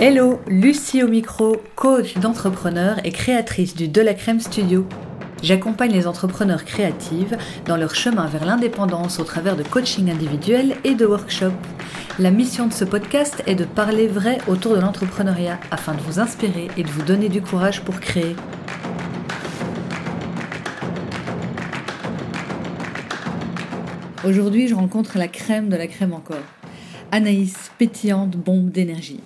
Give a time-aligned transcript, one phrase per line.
[0.00, 4.86] Hello, Lucie au micro, coach d'entrepreneurs et créatrice du De la Crème Studio.
[5.42, 10.94] J'accompagne les entrepreneurs créatives dans leur chemin vers l'indépendance au travers de coaching individuel et
[10.94, 11.50] de workshops.
[12.20, 16.20] La mission de ce podcast est de parler vrai autour de l'entrepreneuriat afin de vous
[16.20, 18.36] inspirer et de vous donner du courage pour créer.
[24.24, 26.36] Aujourd'hui, je rencontre la crème de la crème encore.
[27.10, 29.20] Anaïs, pétillante bombe d'énergie.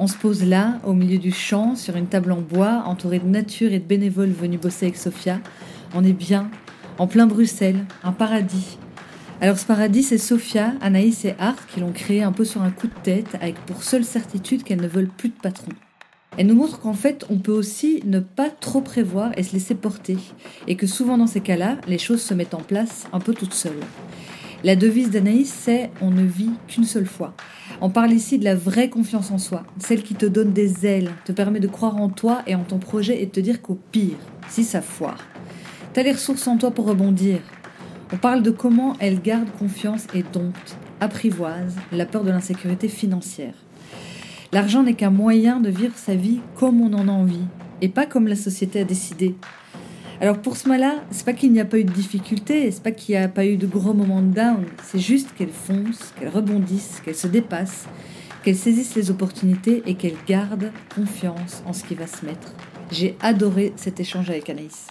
[0.00, 3.26] On se pose là, au milieu du champ, sur une table en bois, entourée de
[3.26, 5.40] nature et de bénévoles venus bosser avec Sophia.
[5.92, 6.52] On est bien,
[6.98, 8.78] en plein Bruxelles, un paradis.
[9.40, 12.70] Alors ce paradis, c'est Sophia, Anaïs et Art qui l'ont créé un peu sur un
[12.70, 15.72] coup de tête, avec pour seule certitude qu'elles ne veulent plus de patron.
[16.36, 19.74] Elle nous montre qu'en fait, on peut aussi ne pas trop prévoir et se laisser
[19.74, 20.18] porter,
[20.68, 23.54] et que souvent dans ces cas-là, les choses se mettent en place un peu toutes
[23.54, 23.80] seules.
[24.62, 27.34] La devise d'Anaïs, c'est On ne vit qu'une seule fois.
[27.80, 31.12] On parle ici de la vraie confiance en soi, celle qui te donne des ailes,
[31.24, 33.78] te permet de croire en toi et en ton projet et de te dire qu'au
[33.92, 34.16] pire,
[34.48, 35.24] si ça foire,
[35.92, 37.38] t'as les ressources en toi pour rebondir.
[38.12, 43.54] On parle de comment elle garde confiance et dompte, apprivoise la peur de l'insécurité financière.
[44.52, 47.46] L'argent n'est qu'un moyen de vivre sa vie comme on en a envie,
[47.80, 49.36] et pas comme la société a décidé.
[50.20, 52.90] Alors pour ce mal-là, c'est pas qu'il n'y a pas eu de difficultés, c'est pas
[52.90, 56.28] qu'il n'y a pas eu de gros moments de down, c'est juste qu'elle fonce, qu'elle
[56.28, 57.86] rebondisse, qu'elle se dépasse,
[58.42, 62.52] qu'elle saisisse les opportunités et qu'elle garde confiance en ce qui va se mettre.
[62.90, 64.88] J'ai adoré cet échange avec Anaïs.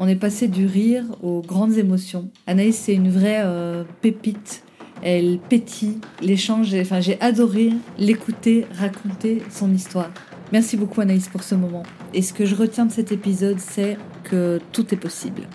[0.00, 2.28] On est passé du rire aux grandes émotions.
[2.48, 4.64] Anaïs, c'est une vraie euh, pépite.
[5.02, 6.74] Elle pétille l'échange.
[6.74, 10.10] Enfin, j'ai adoré l'écouter raconter son histoire.
[10.54, 11.82] Merci beaucoup Anaïs pour ce moment.
[12.12, 15.48] Et ce que je retiens de cet épisode, c'est que tout est possible.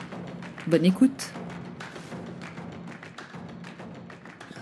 [0.67, 1.31] Bonne écoute.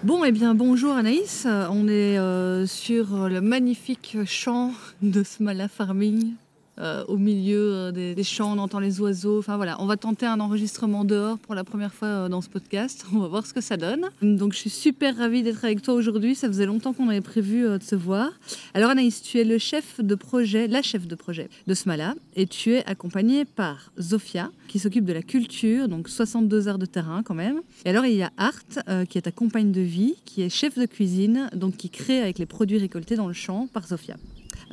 [0.04, 1.48] Bon, eh bien, bonjour Anaïs.
[1.72, 6.36] On est euh, sur le magnifique champ de Smala Farming
[6.80, 9.40] euh, au milieu euh, des, champs, on entend les oiseaux.
[9.40, 12.50] Enfin voilà, on va tenter un enregistrement dehors pour la première fois euh, dans ce
[12.50, 13.06] podcast.
[13.14, 14.10] On va voir ce que ça donne.
[14.22, 16.36] Donc je suis super ravie d'être avec toi aujourd'hui.
[16.36, 18.30] Ça faisait longtemps qu'on avait prévu de se voir.
[18.74, 22.46] Alors Anaïs, tu es le chef de projet, la chef de projet de Smala, et
[22.46, 27.24] tu es accompagnée par Zofia qui s'occupe de la culture, donc 62 heures de terrain
[27.24, 27.62] quand même.
[27.86, 30.78] Et alors il y a Art qui est ta compagne de vie, qui est chef
[30.78, 34.18] de cuisine, donc qui crée avec les produits récoltés dans le champ par Zofia.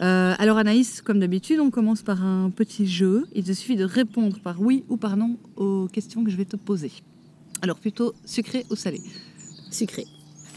[0.00, 3.26] Euh, alors Anaïs, comme d'habitude, on commence par un petit jeu.
[3.34, 6.44] Il te suffit de répondre par oui ou par non aux questions que je vais
[6.44, 6.90] te poser.
[7.62, 9.00] Alors plutôt sucré ou salé
[9.70, 10.06] Sucré.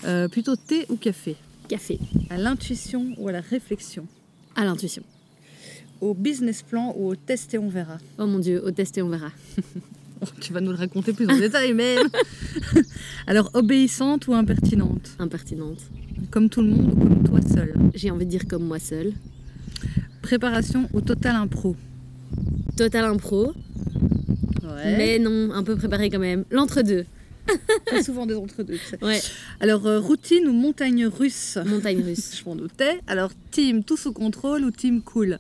[0.06, 1.36] Euh, plutôt thé ou café
[1.68, 2.00] Café.
[2.30, 4.08] À l'intuition ou à la réflexion
[4.56, 5.04] À l'intuition.
[6.02, 9.02] Au business plan ou au test et on verra Oh mon dieu, au test et
[9.02, 9.32] on verra.
[10.42, 12.08] Tu vas nous le raconter plus en détail même.
[13.28, 15.80] Alors obéissante ou impertinente Impertinente.
[16.32, 19.14] Comme tout le monde ou comme toi seul J'ai envie de dire comme moi seul.
[20.22, 21.76] Préparation ou total impro
[22.76, 23.54] Total impro.
[24.64, 24.98] Ouais.
[24.98, 26.44] Mais non, un peu préparé quand même.
[26.52, 27.06] L'entre-deux.
[28.04, 28.78] Souvent des entre-deux.
[29.02, 29.22] Ouais.
[29.60, 32.38] Alors, euh, routine ou montagne russe Montagne russe.
[32.40, 33.00] je m'en doutais.
[33.08, 35.40] Alors, team tout sous contrôle ou team cool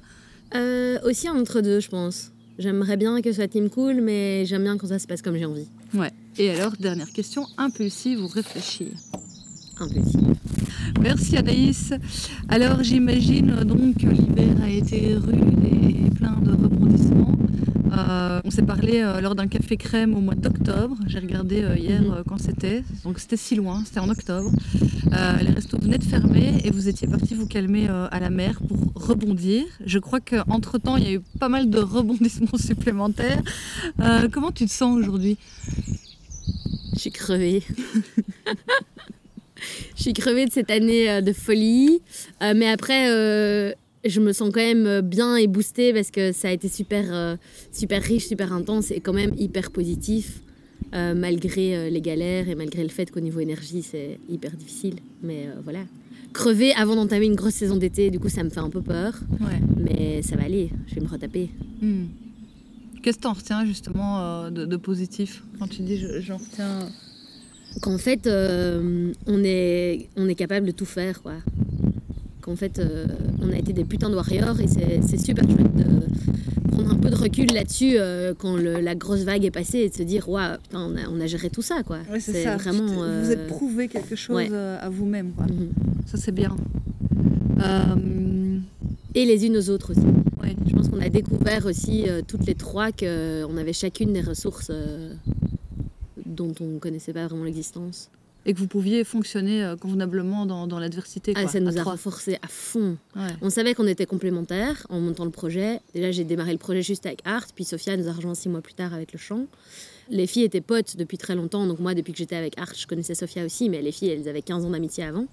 [0.55, 2.31] euh, Aussi un entre-deux, je pense.
[2.59, 5.37] J'aimerais bien que ce soit team cool, mais j'aime bien quand ça se passe comme
[5.37, 5.67] j'ai envie.
[5.93, 6.11] Ouais.
[6.37, 8.93] Et alors, dernière question, impulsive ou réfléchie
[11.01, 11.93] Merci Anaïs.
[12.49, 17.37] Alors j'imagine donc que l'hiver a été rude et plein de rebondissements.
[17.93, 20.97] Euh, on s'est parlé euh, lors d'un café crème au mois d'octobre.
[21.07, 22.23] J'ai regardé euh, hier Mhm.
[22.27, 22.83] quand c'était.
[23.03, 24.51] Donc c'était si loin, c'était en octobre.
[25.41, 28.77] les restos venaient de fermer et vous étiez parti vous calmer à la mer pour
[29.07, 29.63] rebondir.
[29.85, 33.41] Je crois qu'entre-temps, il y a eu pas mal de rebondissements supplémentaires.
[34.31, 35.37] comment tu te sens aujourd'hui?
[36.93, 37.61] Je suis crevée.
[39.95, 42.01] je suis crevée de cette année euh, de folie.
[42.41, 43.71] Euh, mais après, euh,
[44.05, 47.35] je me sens quand même bien et boostée parce que ça a été super, euh,
[47.71, 50.41] super riche, super intense et quand même hyper positif.
[50.93, 54.95] malgré les galères et malgré le fait qu'au niveau énergie, c'est hyper difficile.
[55.21, 55.79] Mais voilà.
[56.33, 59.13] Crever avant d'entamer une grosse saison d'été, du coup, ça me fait un peu peur.
[59.41, 59.59] Ouais.
[59.77, 61.49] Mais ça va aller, je vais me retaper.
[61.81, 62.05] Hmm.
[63.03, 66.89] Qu'est-ce que tu en retiens justement de, de positif quand tu dis je- j'en retiens
[67.81, 71.33] qu'en fait, euh, on, est, on est capable de tout faire, quoi.
[72.41, 73.05] Qu'en fait, euh,
[73.41, 75.83] on a été des putains de warriors et c'est super chouette de,
[76.71, 79.89] prendre un peu de recul là-dessus euh, quand le- la grosse vague est passée et
[79.89, 81.99] de se dire, waouh, putain, on a, on a géré tout ça, quoi.
[82.11, 82.85] Ouais, c'est vraiment.
[83.23, 84.49] Vous êtes prouvé quelque chose ouais.
[84.53, 85.31] à vous-même.
[85.31, 85.45] quoi.
[85.45, 85.69] mhm.
[86.05, 86.55] Ça, c'est bien.
[89.15, 90.05] Et les unes aux autres aussi.
[90.43, 90.55] ouais.
[90.69, 94.71] Je pense qu'on a découvert aussi toutes les trois qu'on avait chacune des ressources
[96.37, 98.09] dont on ne connaissait pas vraiment l'existence.
[98.45, 101.33] Et que vous pouviez fonctionner euh, convenablement dans, dans l'adversité.
[101.35, 102.95] Ah, ça à nous a renforcés à fond.
[103.15, 103.23] Ouais.
[103.41, 105.81] On savait qu'on était complémentaires en montant le projet.
[105.93, 108.61] Déjà, j'ai démarré le projet juste avec Art, puis Sophia nous a rejoint six mois
[108.61, 109.47] plus tard avec le chant.
[110.09, 112.87] Les filles étaient potes depuis très longtemps, donc moi, depuis que j'étais avec Art, je
[112.87, 115.27] connaissais Sophia aussi, mais les filles, elles avaient 15 ans d'amitié avant.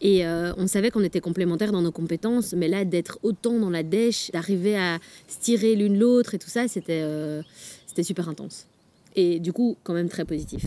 [0.00, 3.70] Et euh, on savait qu'on était complémentaires dans nos compétences, mais là, d'être autant dans
[3.70, 4.98] la dèche, d'arriver à
[5.28, 7.42] se tirer l'une l'autre et tout ça, c'était euh,
[7.86, 8.66] c'était super intense.
[9.16, 10.64] Et du coup, quand même très positif.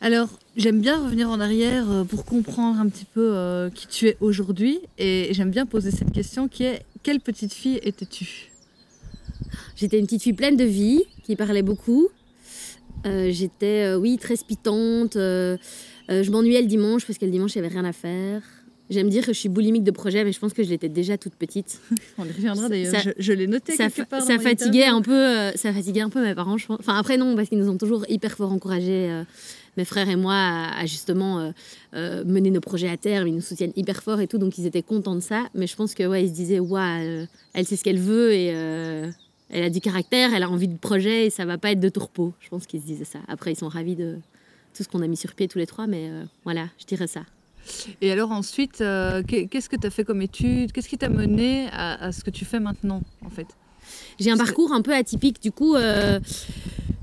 [0.00, 4.06] Alors, j'aime bien revenir en arrière euh, pour comprendre un petit peu euh, qui tu
[4.06, 4.78] es aujourd'hui.
[4.96, 8.52] Et j'aime bien poser cette question qui est quelle petite fille étais-tu?
[9.74, 12.08] J'étais une petite fille pleine de vie, qui parlait beaucoup.
[13.06, 15.14] Euh, J'étais, euh, oui, très spitante.
[15.14, 18.42] je m'ennuyais le dimanche parce que le dimanche, il n'y avait rien à faire.
[18.90, 21.18] J'aime dire que je suis boulimique de projet, mais je pense que je l'étais déjà
[21.18, 21.80] toute petite.
[22.18, 23.00] On y reviendra d'ailleurs.
[23.02, 24.22] Je, je l'ai noté ça, quelque part.
[24.22, 26.78] ça fatiguait un peu, euh, ça fatiguait un peu mes parents, je pense.
[26.80, 29.24] Enfin après non, parce qu'ils nous ont toujours hyper fort encouragés, euh,
[29.78, 31.50] mes frères et moi, à, à justement euh,
[31.94, 33.28] euh, mener nos projets à terme.
[33.28, 35.46] Ils nous soutiennent hyper fort et tout, donc ils étaient contents de ça.
[35.54, 38.32] Mais je pense que ouais, ils se disaient, ouais, euh, elle sait ce qu'elle veut
[38.32, 38.46] et
[39.50, 41.88] elle a du caractère, elle a envie de projet et ça va pas être de
[41.88, 42.34] tourpeau.
[42.40, 43.20] Je pense qu'ils se disaient ça.
[43.28, 44.16] Après, ils sont ravis de
[44.76, 46.10] tout ce qu'on a mis sur pied tous les trois, mais
[46.44, 47.22] voilà, je dirais ça.
[48.00, 50.72] Et alors ensuite, euh, qu'est- qu'est-ce que tu as fait comme étude?
[50.72, 53.46] Qu'est-ce qui t'a mené à, à ce que tu fais maintenant, en fait?
[54.20, 56.20] J'ai un parcours un peu atypique, du coup, euh,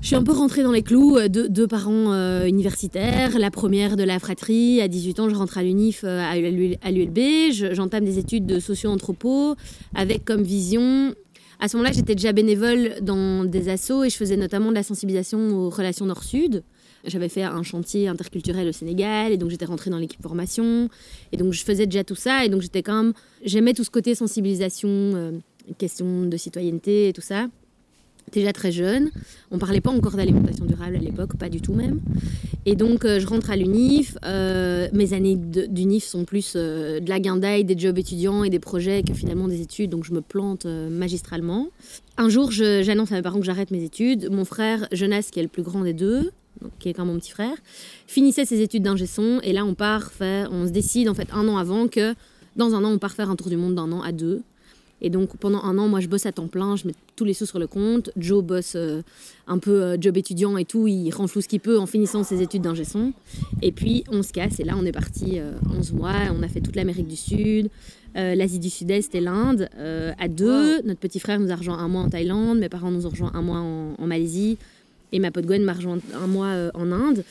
[0.00, 3.50] je suis un peu rentrée dans les clous, euh, deux, deux parents euh, universitaires, la
[3.50, 7.18] première de la fratrie, à 18 ans je rentre à l'UNIF à l'UL- à l'ULB,
[7.52, 9.56] Je- j'entame des études de socio-anthropo
[9.94, 11.14] avec comme vision...
[11.58, 14.82] À ce moment-là, j'étais déjà bénévole dans des assos et je faisais notamment de la
[14.82, 16.62] sensibilisation aux relations nord-sud.
[17.06, 20.88] J'avais fait un chantier interculturel au Sénégal et donc j'étais rentrée dans l'équipe formation
[21.32, 23.12] et donc je faisais déjà tout ça et donc j'étais quand même
[23.44, 25.32] j'aimais tout ce côté sensibilisation euh,
[25.78, 27.46] question de citoyenneté et tout ça.
[28.32, 29.10] Déjà très jeune,
[29.52, 32.00] on parlait pas encore d'alimentation durable à l'époque, pas du tout même.
[32.64, 34.18] Et donc euh, je rentre à l'UNIF.
[34.24, 38.58] euh, mes années d'UNIF sont plus euh, de la guindaille, des jobs étudiants et des
[38.58, 41.68] projets que finalement des études, donc je me plante magistralement.
[42.16, 44.28] Un jour, j'annonce à mes parents que j'arrête mes études.
[44.32, 47.18] Mon frère Jonas, qui est le plus grand des deux, donc, qui est quand mon
[47.18, 47.56] petit frère,
[48.06, 49.40] finissait ses études d'ingé son.
[49.42, 52.14] Et là, on part faire, on se décide en fait un an avant que
[52.56, 54.42] dans un an, on part faire un tour du monde d'un an à deux.
[55.02, 57.34] Et donc pendant un an, moi je bosse à temps plein, je mets tous les
[57.34, 58.10] sous sur le compte.
[58.16, 59.02] Joe bosse euh,
[59.46, 62.40] un peu euh, job étudiant et tout, il renfloue ce qu'il peut en finissant ses
[62.40, 63.12] études d'ingé son.
[63.60, 66.48] Et puis on se casse et là on est parti euh, 11 mois, on a
[66.48, 67.68] fait toute l'Amérique du Sud,
[68.16, 70.80] euh, l'Asie du Sud-Est et l'Inde à deux.
[70.82, 73.32] Notre petit frère nous a rejoint un mois en Thaïlande, mes parents nous ont rejoint
[73.34, 74.56] un mois en, en Malaisie
[75.12, 77.24] et ma pote Gwen m'a rejoint un mois euh, en Inde.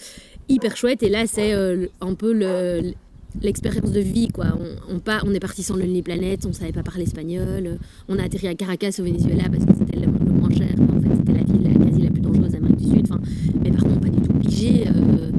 [0.47, 2.93] Hyper chouette et là c'est euh, un peu le
[3.41, 4.45] l'expérience de vie quoi.
[4.89, 7.77] On, on, part, on est parti sans Lonely Planet, on savait pas parler espagnol.
[8.07, 10.69] On a atterri à Caracas au Venezuela parce que c'était le, le moins cher.
[10.79, 13.07] En fait, c'était la ville la- quasi la plus dangereuse d'Amérique du Sud.
[13.09, 13.19] Enfin,
[13.61, 14.85] mes parents n'ont pas du tout pigé.
[14.87, 15.31] euh,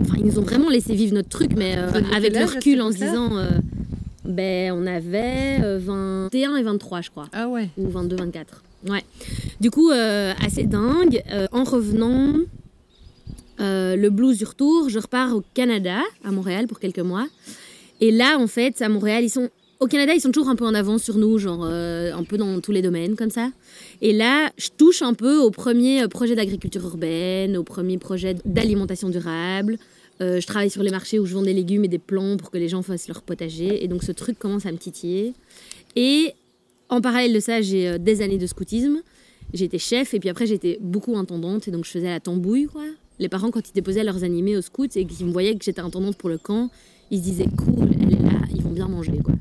[0.00, 2.90] Enfin, ils nous ont vraiment laissé vivre notre truc, mais euh, avec le recul en
[2.92, 3.50] se disant, euh,
[4.24, 7.68] ben, on avait euh, 21 et 23, je crois Ah ouais.
[7.76, 8.62] ou 22, 24.
[8.88, 9.02] Ouais.
[9.60, 11.22] Du coup, euh, assez dingue.
[11.32, 12.34] Euh, en revenant,
[13.60, 17.26] euh, le blues du retour, je repars au Canada, à Montréal, pour quelques mois.
[18.00, 19.48] Et là, en fait, à Montréal, ils sont.
[19.80, 22.38] Au Canada, ils sont toujours un peu en avance sur nous, genre euh, un peu
[22.38, 23.50] dans tous les domaines comme ça.
[24.00, 28.36] Et là, je touche un peu au premier euh, projet d'agriculture urbaine, au premier projet
[28.44, 29.76] d'alimentation durable.
[30.20, 32.50] Euh, je travaille sur les marchés où je vends des légumes et des plants pour
[32.50, 33.84] que les gens fassent leur potager.
[33.84, 35.34] Et donc, ce truc commence à me titiller.
[35.96, 36.34] Et
[36.88, 39.02] en parallèle de ça, j'ai euh, des années de scoutisme.
[39.52, 41.68] Été chef et puis après, j'étais beaucoup intendante.
[41.68, 42.84] Et donc, je faisais la tambouille, quoi.
[43.20, 45.80] Les parents, quand ils déposaient leurs animés au scout et qu'ils me voyaient que j'étais
[45.80, 46.70] intendante pour le camp,
[47.12, 49.34] ils se disaient cool, elle est là, ils vont bien manger, quoi.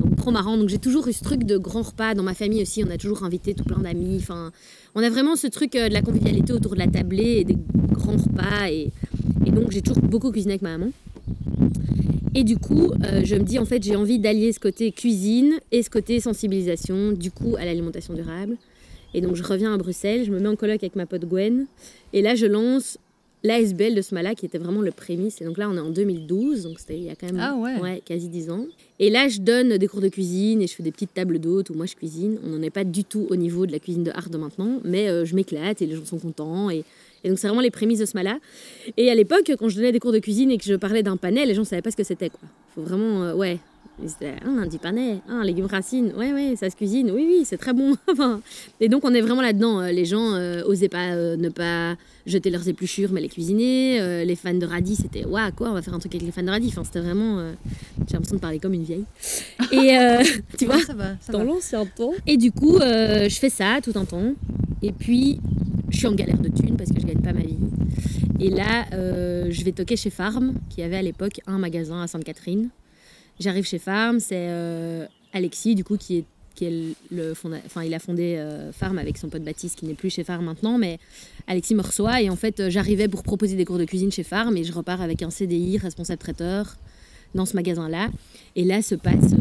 [0.00, 0.56] Donc, trop marrant.
[0.56, 2.14] Donc, j'ai toujours eu ce truc de grand repas.
[2.14, 4.16] Dans ma famille aussi, on a toujours invité tout plein d'amis.
[4.18, 4.50] Enfin,
[4.94, 7.56] on a vraiment ce truc euh, de la convivialité autour de la tablée et des
[7.92, 8.68] grands repas.
[8.70, 8.90] Et,
[9.46, 10.92] et donc, j'ai toujours beaucoup cuisiné avec ma maman.
[12.34, 15.54] Et du coup, euh, je me dis, en fait, j'ai envie d'allier ce côté cuisine
[15.70, 18.56] et ce côté sensibilisation, du coup, à l'alimentation durable.
[19.14, 21.66] Et donc, je reviens à Bruxelles, je me mets en colloque avec ma pote Gwen.
[22.12, 22.98] Et là, je lance
[23.44, 25.40] l'ASBL de ce mal qui était vraiment le prémisse.
[25.40, 27.54] Et donc là, on est en 2012, donc c'était il y a quand même Ah
[27.56, 28.02] ouais.
[28.04, 28.64] quasi 10 ans.
[29.00, 31.70] Et là, je donne des cours de cuisine et je fais des petites tables d'hôtes
[31.70, 32.38] où moi je cuisine.
[32.44, 35.08] On n'en est pas du tout au niveau de la cuisine de art maintenant, mais
[35.08, 36.70] euh, je m'éclate et les gens sont contents.
[36.70, 36.84] Et,
[37.24, 38.38] donc, c'est vraiment les prémices de ce mal
[38.98, 41.16] Et à l'époque, quand je donnais des cours de cuisine et que je parlais d'un
[41.16, 42.28] panel, les gens ne savaient pas ce que c'était.
[42.28, 42.40] quoi.
[42.74, 43.58] Faut vraiment, euh, ouais,
[44.02, 47.42] Et c'était ah, un panais, un légume racine, ouais, ouais, ça se cuisine, oui, oui,
[47.44, 47.94] c'est très bon.
[48.80, 49.80] Et donc, on est vraiment là-dedans.
[49.80, 51.94] Euh, Les gens euh, osaient pas euh, ne pas
[52.26, 54.00] jeter leurs épluchures, mais les cuisiner.
[54.00, 56.32] Euh, les fans de radis, c'était, waouh, quoi, on va faire un truc avec les
[56.32, 56.68] fans de radis.
[56.68, 57.38] Enfin, c'était vraiment.
[57.38, 57.52] euh,
[58.08, 59.04] J'ai l'impression de parler comme une vieille.
[59.72, 60.22] Et euh,
[60.58, 61.44] tu vois, Ouais, ça va, ça dans va.
[61.44, 62.12] l'ancien temps.
[62.26, 64.32] Et du coup, euh, je fais ça tout un temps.
[64.82, 65.38] Et puis,
[65.90, 67.56] je suis en galère de thunes parce que je gagne pas ma vie.
[68.40, 72.08] Et là, euh, je vais toquer chez Farm, qui avait à l'époque un magasin à
[72.08, 72.70] Sainte-Catherine.
[73.40, 76.24] J'arrive chez Farm, c'est euh, Alexis, du coup, qui est,
[76.54, 77.56] qui est le fonda...
[77.66, 80.44] enfin, il a fondé euh, Farm avec son pote Baptiste, qui n'est plus chez Farm
[80.44, 80.98] maintenant, mais
[81.48, 84.22] Alexis me reçoit et en fait, euh, j'arrivais pour proposer des cours de cuisine chez
[84.22, 86.76] Farm et je repars avec un CDI, responsable traiteur,
[87.34, 88.08] dans ce magasin-là.
[88.54, 89.34] Et là se passent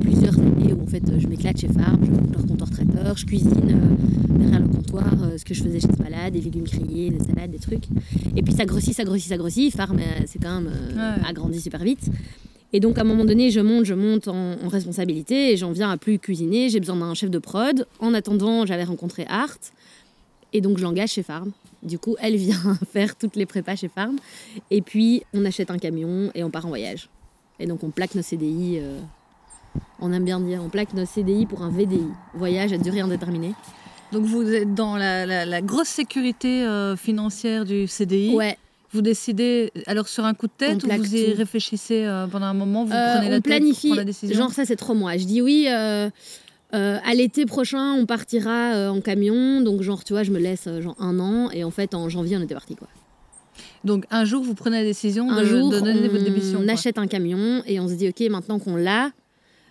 [0.00, 3.26] plusieurs années où en fait, je m'éclate chez Farm, je monte leur comptoir traiteur, je
[3.26, 3.98] cuisine
[4.38, 5.04] derrière le comptoir
[5.36, 7.84] ce que je faisais chez Spalade, des légumes grillés, des salades, des trucs.
[8.34, 9.74] Et puis ça grossit, ça grossit, ça grossit.
[9.74, 10.72] Farm, c'est quand même
[11.26, 12.08] agrandi super vite.
[12.74, 15.70] Et donc, à un moment donné, je monte, je monte en, en responsabilité et j'en
[15.72, 16.68] viens à plus cuisiner.
[16.68, 17.86] J'ai besoin d'un chef de prod.
[18.00, 19.56] En attendant, j'avais rencontré Art.
[20.52, 21.52] Et donc, je l'engage chez Farm.
[21.82, 24.16] Du coup, elle vient faire toutes les prépas chez Farm.
[24.70, 27.08] Et puis, on achète un camion et on part en voyage.
[27.60, 28.78] Et donc, on plaque nos CDI.
[28.80, 28.98] euh,
[30.00, 32.02] on aime bien dire, on plaque nos CDI pour un VDI.
[32.34, 33.54] Voyage à durée indéterminée.
[34.12, 38.34] Donc vous êtes dans la, la- la grosse sécurité euh, financière du CDI.
[38.34, 38.56] Ouais,
[38.94, 42.46] Vous décidez alors sur un coup de tête On ou vous y réfléchissez euh, pendant
[42.46, 44.36] un moment, vous Euh, prenez la on tête planifie, prendre la décision.
[44.36, 45.16] genre ça c'est trois mois.
[45.18, 46.08] Je dis oui, euh,
[46.72, 50.64] à l'été prochain on partira euh, en camion, donc genre tu vois je me laisse
[50.66, 52.88] euh, genre un an et en fait en janvier on était parti quoi.
[53.84, 56.62] Donc un jour vous prenez la décision Un de, jour de donner on votre démission.
[56.62, 56.72] quoi.
[56.72, 59.10] achète un camion et on se dit ok maintenant qu'on l'a,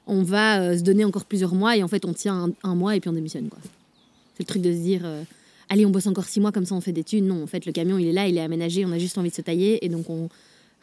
[0.07, 2.95] on va se donner encore plusieurs mois et en fait on tient un, un mois
[2.95, 3.59] et puis on démissionne quoi.
[4.35, 5.01] C'est le truc de se dire
[5.69, 7.27] allez on bosse encore six mois comme ça on fait des thunes.
[7.27, 9.29] Non en fait le camion il est là, il est aménagé, on a juste envie
[9.29, 10.29] de se tailler et donc on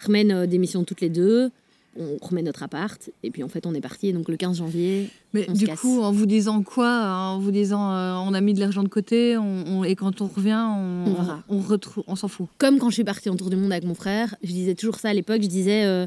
[0.04, 1.50] remet nos démissions toutes les deux.
[1.98, 4.58] On remet notre appart et puis en fait on est parti et donc le 15
[4.58, 5.80] janvier Mais on se du casse.
[5.80, 8.88] coup, en vous disant quoi En vous disant euh, on a mis de l'argent de
[8.88, 11.04] côté on, on- et quand on revient, on,
[11.48, 12.46] On on retrouve, on s'en fout.
[12.58, 15.00] comme quand je suis partie en tour du monde avec mon frère, je disais toujours
[15.00, 16.06] ça à l'époque, je disais euh,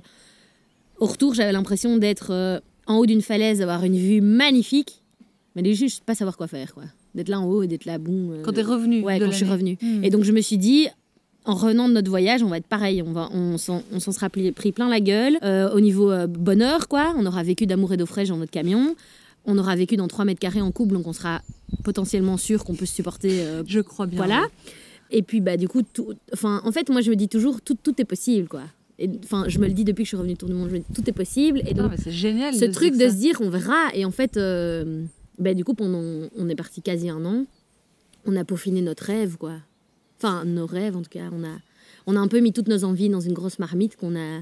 [1.00, 5.01] au retour j'avais l'impression d'être euh, en haut d'une falaise, d'avoir une vue magnifique,
[5.58, 6.84] mais juste pas savoir quoi faire quoi.
[7.15, 8.32] D'être là en haut et d'être là bon.
[8.32, 9.01] euh, Quand t'es revenu.
[9.03, 9.77] ouais, quand je suis revenue.
[9.82, 10.03] Hmm.
[10.03, 10.88] Et donc je me suis dit
[11.46, 14.12] en revenant de notre voyage, on va être pareil, on va on s'en on s'en
[14.12, 17.65] sera pris, pris plein la gueule euh, au niveau euh, bonheur quoi, on aura vécu
[17.65, 18.96] d'amour et d'eau fraîche dans notre camion.
[19.46, 21.41] On aura vécu dans 3 mètres carrés en couple, donc on sera
[21.84, 24.15] potentiellement sûr qu'on peut se supporter euh, Je crois bien.
[24.17, 24.43] voilà.
[25.12, 27.93] Et puis, bah, du coup, tout, en fait, moi, je me dis toujours, tout, tout
[28.01, 28.62] est possible, quoi.
[29.25, 30.79] Enfin, je me le dis depuis que je suis revenue tour du monde, je me
[30.79, 31.62] dis, tout est possible.
[31.67, 32.53] Et Non, donc, c'est génial.
[32.55, 33.10] ce de truc de ça.
[33.10, 33.89] se dire, on verra.
[33.93, 34.38] Et en fait,
[35.40, 37.46] bah, du coup, pendant, on est parti quasi un an.
[38.25, 39.56] On a peaufiné notre rêve, quoi.
[40.18, 41.30] Enfin, nos rêves, en tout cas.
[41.32, 41.58] On a,
[42.08, 44.42] on a un peu mis toutes nos envies dans une grosse marmite qu'on a,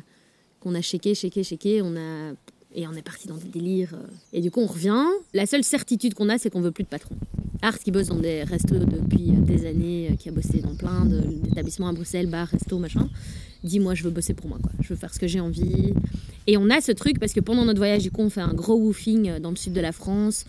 [0.59, 1.81] qu'on a shaké, shaké, shaké.
[1.81, 2.33] On a,
[2.75, 3.93] et on est parti dans des délires.
[3.93, 4.07] euh.
[4.33, 5.05] Et du coup, on revient.
[5.33, 7.15] La seule certitude qu'on a, c'est qu'on veut plus de patron.
[7.61, 11.05] Art qui bosse dans des restos depuis des années, euh, qui a bossé dans plein
[11.05, 13.07] d'établissements à Bruxelles, bars, restos, machin,
[13.63, 14.71] dit moi je veux bosser pour moi, quoi.
[14.81, 15.93] je veux faire ce que j'ai envie.
[16.47, 18.53] Et on a ce truc parce que pendant notre voyage, du coup, on fait un
[18.53, 20.45] gros woofing euh, dans le sud de la France,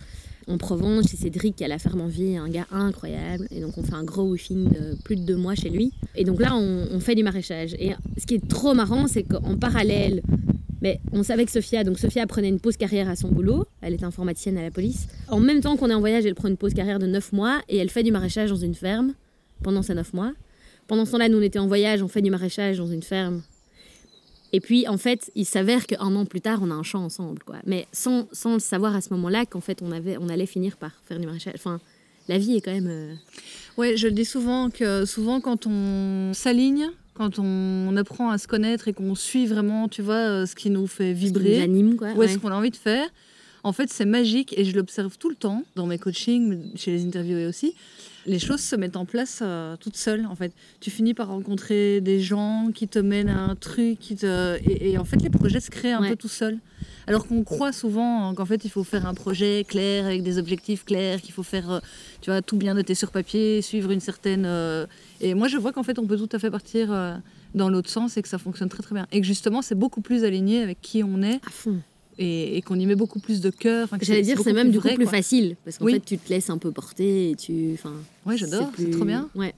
[0.47, 3.47] en Provence, chez Cédric qui a la ferme en vie, un gars incroyable.
[3.51, 5.91] Et donc on fait un gros woofing de plus de deux mois chez lui.
[6.15, 7.73] Et donc là, on, fait du maraîchage.
[7.79, 10.21] Et ce qui est trop marrant, c'est qu'en parallèle,
[10.81, 13.93] mais on savait que Sophia, donc Sophia prenait une pause carrière à son boulot, elle
[13.93, 15.07] est informaticienne à la police.
[15.29, 17.61] En même temps qu'on est en voyage, elle prend une pause carrière de 9 mois
[17.69, 19.13] et elle fait du maraîchage dans une ferme
[19.63, 20.33] pendant ces 9 mois.
[20.87, 23.41] Pendant ce temps-là, nous on était en voyage, on fait du maraîchage dans une ferme.
[24.53, 27.39] Et puis en fait, il s'avère qu'un an plus tard, on a un champ ensemble,
[27.43, 27.57] quoi.
[27.65, 30.77] Mais sans, sans le savoir à ce moment-là qu'en fait, on, avait, on allait finir
[30.77, 31.55] par faire du maraîchage.
[31.55, 31.79] Enfin,
[32.27, 32.87] la vie est quand même.
[32.87, 33.13] euh,
[33.77, 38.47] Ouais, je le dis souvent que souvent quand on s'aligne, quand on apprend à se
[38.47, 41.39] connaître et qu'on suit vraiment, tu vois, euh, ce qui nous fait ce qui nous
[41.39, 42.11] vibrer, anime, quoi.
[42.11, 42.37] est-ce ouais.
[42.37, 43.07] qu'on a envie de faire.
[43.63, 47.05] En fait, c'est magique et je l'observe tout le temps dans mes coachings, chez les
[47.05, 47.73] interviewés aussi.
[48.25, 50.25] Les choses se mettent en place euh, toutes seules.
[50.25, 54.15] En fait, tu finis par rencontrer des gens qui te mènent à un truc, qui
[54.15, 54.57] te...
[54.65, 56.09] et, et en fait, les projets se créent un Ouais.
[56.11, 56.57] peu tout seuls.
[57.05, 60.85] Alors qu'on croit souvent qu'en fait, il faut faire un projet clair avec des objectifs
[60.85, 61.79] clairs, qu'il faut faire, euh,
[62.21, 64.45] tu vois, tout bien noter sur papier, suivre une certaine.
[64.45, 64.85] euh,
[65.19, 67.15] Et moi, je vois qu'en fait, on peut tout à fait partir euh,
[67.55, 69.05] dans l'autre sens et que ça fonctionne très très bien.
[69.11, 71.79] Et que justement, c'est beaucoup plus aligné avec qui on est À fond.
[72.17, 73.85] Et, et qu'on y met beaucoup plus de cœur.
[73.85, 75.13] Enfin, J'allais dire, c'est même du coup vrai, plus quoi.
[75.13, 75.55] facile.
[75.65, 75.93] Parce qu'en Oui.
[75.93, 77.71] fait, tu te laisses un peu porter et tu.
[77.73, 77.93] Enfin,
[78.25, 79.29] Ouais, j'adore, c'est plus- trop bien.
[79.35, 79.53] Ouais.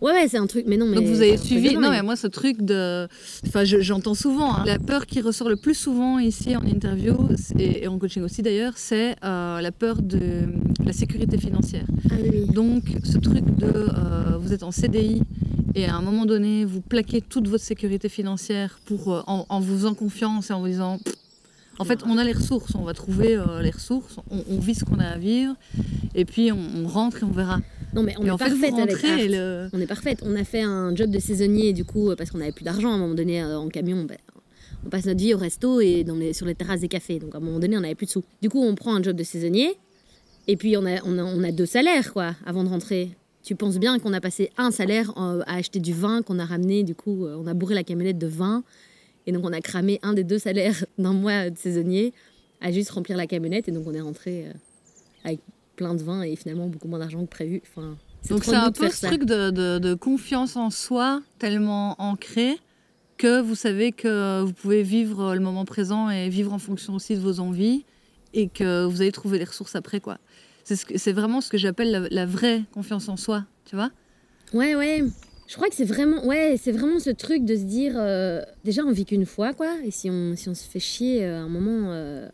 [0.00, 0.64] Ouais, ouais, c'est un truc.
[0.68, 0.94] Mais non, mais.
[0.94, 1.74] Donc vous avez suivi.
[1.76, 3.08] Non, mais moi, ce truc de.
[3.46, 4.54] Enfin, je- j'entends souvent.
[4.54, 7.14] hein, La peur qui ressort le plus souvent ici en interview
[7.58, 10.20] et en coaching aussi d'ailleurs, c'est euh, la peur de
[10.84, 11.84] la sécurité financière.
[12.10, 12.46] Ah oui.
[12.46, 13.66] Donc, ce truc de.
[13.66, 15.22] euh, vous êtes en CDI
[15.74, 19.58] et à un moment donné, vous plaquez toute votre sécurité financière pour, euh, en, en
[19.60, 21.00] vous faisant confiance et en vous disant.
[21.78, 24.74] En fait, on a les ressources, on va trouver euh, les ressources, on, on vit
[24.74, 25.54] ce qu'on a à vivre,
[26.14, 27.60] et puis on, on rentre et on verra.
[27.94, 29.18] Non, mais on et est en fait, vous parfaite avec Art.
[29.28, 29.68] le...
[29.72, 30.18] On est parfaite.
[30.22, 32.90] On a fait un job de saisonnier, du coup, euh, parce qu'on n'avait plus d'argent
[32.90, 34.04] à un moment donné euh, en camion.
[34.04, 34.18] ben,
[34.84, 37.18] on passe notre vie au resto et dans les- sur les terrasses des cafés.
[37.18, 38.24] Donc à un moment donné, on n'avait plus de sous.
[38.42, 39.74] Du coup, on prend un job de saisonnier
[40.46, 43.10] et puis on a, on a, on a deux salaires, quoi, avant de rentrer.
[43.42, 46.82] Tu penses bien qu'on a passé un salaire à acheter du vin qu'on a ramené,
[46.84, 48.62] du coup, on a bourré la camionnette de vin.
[49.28, 52.14] Et donc, on a cramé un des deux salaires d'un mois de saisonnier
[52.62, 53.68] à juste remplir la camionnette.
[53.68, 54.52] Et donc, on est rentré euh,
[55.22, 55.40] avec
[55.76, 57.60] plein de vin et finalement beaucoup moins d'argent que prévu.
[57.68, 57.96] Enfin,
[58.30, 62.56] Donc c'est un peu ce truc de, de- de confiance en soi tellement ancré
[63.18, 67.14] que vous savez que vous pouvez vivre le moment présent et vivre en fonction aussi
[67.14, 67.84] de vos envies
[68.32, 70.18] et que vous allez trouver les ressources après quoi.
[70.64, 73.76] C'est ce que- c'est vraiment ce que j'appelle la, la vraie confiance en soi, tu
[73.76, 73.90] vois
[74.54, 75.04] Ouais, ouais.
[75.48, 78.82] Je crois que c'est vraiment, ouais, c'est vraiment ce truc de se dire, euh, déjà
[78.84, 79.74] on vit qu'une fois, quoi.
[79.82, 82.28] Et si on, si on se fait chier euh, à un moment, euh,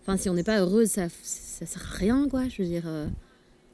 [0.00, 2.48] enfin si on n'est pas heureuse, ça, ça sert à rien, quoi.
[2.48, 2.84] Je veux dire,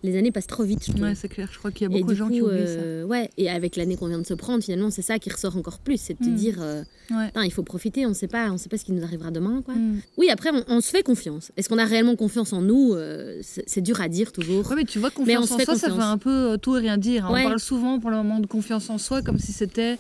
[0.03, 1.03] les années passent trop vite, je trouve.
[1.05, 1.49] Ouais, c'est clair.
[1.53, 3.77] Je crois qu'il y a beaucoup de gens coup, qui oublient euh, Ouais, et avec
[3.77, 6.25] l'année qu'on vient de se prendre, finalement, c'est ça qui ressort encore plus, c'est de
[6.25, 6.35] te Mm.
[6.35, 7.17] dire, euh, ça.
[7.17, 7.31] Ouais.
[7.47, 9.75] Il faut profiter, on sait pas, on sait pas ce qui nous arrivera demain, quoi.
[9.75, 10.01] Mm.
[10.17, 11.53] Oui, après, on, on se fait confiance.
[11.57, 14.69] Est-ce qu'on a réellement confiance en nous Euh, C'est dur à dire toujours.
[14.69, 16.53] Ouais, mais tu vois, Mais on confiance se en fait soi, ça veut un peu
[16.53, 17.27] euh, tout et rien dire.
[17.27, 17.33] hein.
[17.33, 17.41] Ouais.
[17.45, 19.99] On parle souvent pour le moment de confiance en soi comme si c'était.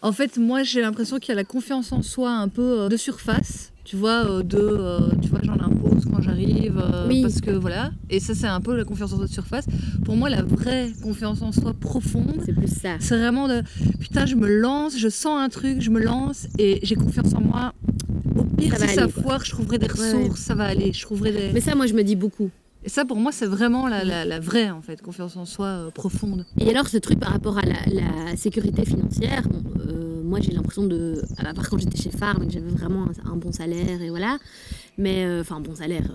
[0.00, 2.88] En fait, moi, j'ai l'impression qu'il y a la confiance en soi un peu euh,
[2.88, 3.70] de surface.
[3.84, 4.98] Tu vois, de.
[5.20, 5.58] tu vois, j'en
[6.10, 6.78] quand j'arrive.
[6.78, 7.22] euh, Oui.
[7.22, 7.92] Parce que voilà.
[8.10, 9.66] Et ça, c'est un peu la confiance en soi de surface.
[10.04, 12.96] Pour moi, la vraie confiance en soi profonde, C'est plus ça.
[13.00, 13.62] c'est vraiment de.
[14.00, 17.40] Putain, je me lance, je sens un truc, je me lance et j'ai confiance en
[17.40, 17.72] moi.
[18.36, 20.44] Au pire, Ça si ça foire, je trouverai des Ouais, ressources, ouais.
[20.46, 20.92] ça va aller.
[20.92, 21.50] Je trouverai des.
[21.52, 22.50] Mais ça, moi, je me dis beaucoup.
[22.84, 25.66] Et ça, pour moi, c'est vraiment la, la, la vraie, en fait, confiance en soi
[25.66, 26.44] euh, profonde.
[26.58, 30.52] Et alors, ce truc par rapport à la, la sécurité financière, bon, euh, moi j'ai
[30.58, 31.00] l'impression de.
[31.36, 34.32] À part quand j'étais chez Farm j'avais vraiment un, un bon salaire et voilà.
[35.02, 35.18] Mais.
[35.26, 36.08] euh, Enfin, bon salaire.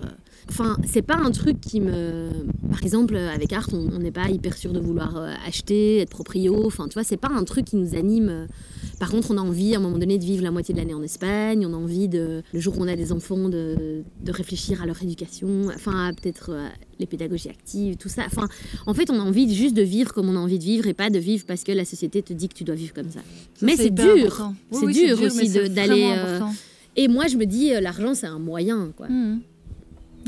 [0.49, 2.29] Enfin, c'est pas un truc qui me.
[2.69, 6.65] Par exemple, avec Art, on n'est pas hyper sûr de vouloir euh, acheter, être proprio.
[6.65, 8.29] Enfin, tu vois, c'est pas un truc qui nous anime.
[8.29, 8.45] euh.
[8.99, 10.93] Par contre, on a envie à un moment donné de vivre la moitié de l'année
[10.93, 11.65] en Espagne.
[11.65, 14.85] On a envie, de, le jour où on a des enfants, de, de réfléchir à
[14.85, 15.67] leur éducation.
[15.75, 16.67] Enfin, peut-être euh,
[16.99, 18.23] les pédagogies actives, tout ça.
[18.25, 18.47] Enfin,
[18.87, 20.93] en fait, on a envie juste de vivre comme on a envie de vivre et
[20.93, 23.19] pas de vivre parce que la société te dit que tu dois vivre comme ça.
[23.55, 24.51] Ça, Mais c'est dur.
[24.71, 26.39] Oui, C'est oui, dur aussi d'aller, euh.
[26.95, 29.07] Et moi, je me dis, l'argent, c'est un moyen, quoi.
[29.09, 29.41] Mhm.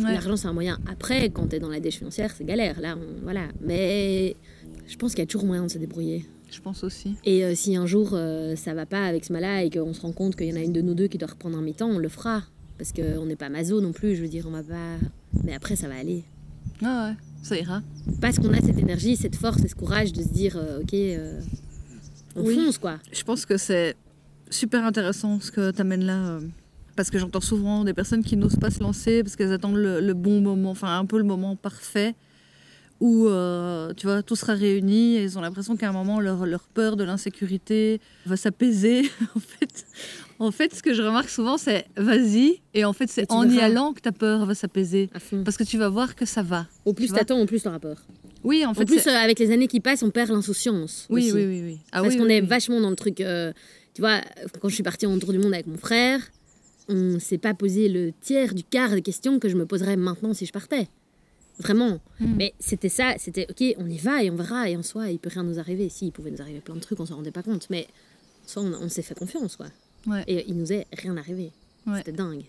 [0.04, 0.14] Ouais.
[0.14, 0.80] L'argent, c'est un moyen.
[0.92, 2.80] Après, quand t'es dans la dèche financière, c'est galère.
[2.82, 3.48] Là, on- voilà.
[3.62, 4.36] Mais
[4.88, 6.26] je pense qu'il y a toujours moyen de se débrouiller.
[6.52, 7.16] Je pense aussi.
[7.26, 10.02] Et euh, si un jour euh, ça va pas avec ce mal-là et qu'on se
[10.02, 11.90] rend compte qu'il y en a une de nous deux qui doit reprendre un mi-temps,
[11.90, 12.44] on le fera.
[12.78, 14.96] Parce qu'on n'est pas maso non plus, je veux dire, on va pas.
[15.44, 16.24] Mais après, ça va aller.
[16.82, 17.82] Ah ouais, ça ira.
[18.22, 20.94] Parce qu'on a cette énergie, cette force et ce courage de se dire, euh, ok,
[20.94, 21.40] euh,
[22.36, 22.56] on Oui.
[22.56, 22.98] fonce quoi.
[23.12, 23.96] Je pense que c'est
[24.50, 26.40] super intéressant ce que tu amènes là.
[27.00, 30.02] Parce que j'entends souvent des personnes qui n'osent pas se lancer parce qu'elles attendent le,
[30.02, 32.14] le bon moment, enfin un peu le moment parfait
[33.00, 36.46] où euh, tu vois tout sera réuni et ils ont l'impression qu'à un moment leur,
[36.46, 39.04] leur peur de l'insécurité va s'apaiser.
[39.38, 39.86] en fait,
[40.40, 43.62] en fait, ce que je remarque souvent c'est vas-y et en fait c'est en y
[43.62, 45.10] allant que ta peur va s'apaiser
[45.46, 46.68] parce que tu vas voir que ça va.
[46.84, 47.96] Au plus t'attends, au plus t'auras peur.
[48.44, 48.84] Oui, en En fait.
[48.84, 51.08] plus, c'est- euh, avec les années qui passent, on perd l'insouciance.
[51.10, 51.32] oui, aussi.
[51.34, 51.78] oui, oui, oui.
[51.94, 52.48] Ah Parce oui, qu'on oui, est oui.
[52.48, 53.22] vachement dans le truc.
[53.22, 53.54] euh,
[53.94, 54.20] tu vois,
[54.62, 56.20] quand je suis partie en tour du monde avec mon frère,
[56.90, 60.34] on s'est pas posé le tiers du quart des questions que je me poserais maintenant
[60.34, 60.88] si je partais.
[61.60, 62.00] Vraiment.
[62.20, 62.36] Mm.
[62.38, 64.70] Mais c'était ça, c'était ok, on y va et on verra.
[64.70, 65.90] Et en soi, il peut rien nous arriver.
[65.90, 67.70] Si, il pouvait nous arriver plein de trucs, on s'en rendait pas compte.
[67.70, 67.88] Mais
[68.46, 69.68] en soi, on, on s'est fait confiance, quoi.
[70.08, 70.24] Ouais.
[70.28, 71.52] Et il nous est rien arrivé.
[71.86, 71.98] Ouais.
[71.98, 72.46] C'était dingue.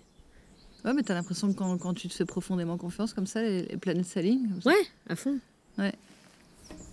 [0.85, 3.63] Ouais, mais t'as l'impression que quand, quand tu te fais profondément confiance comme ça, les,
[3.63, 4.49] les planètes s'alignent.
[4.65, 5.39] Ouais, à fond.
[5.77, 5.93] Ouais,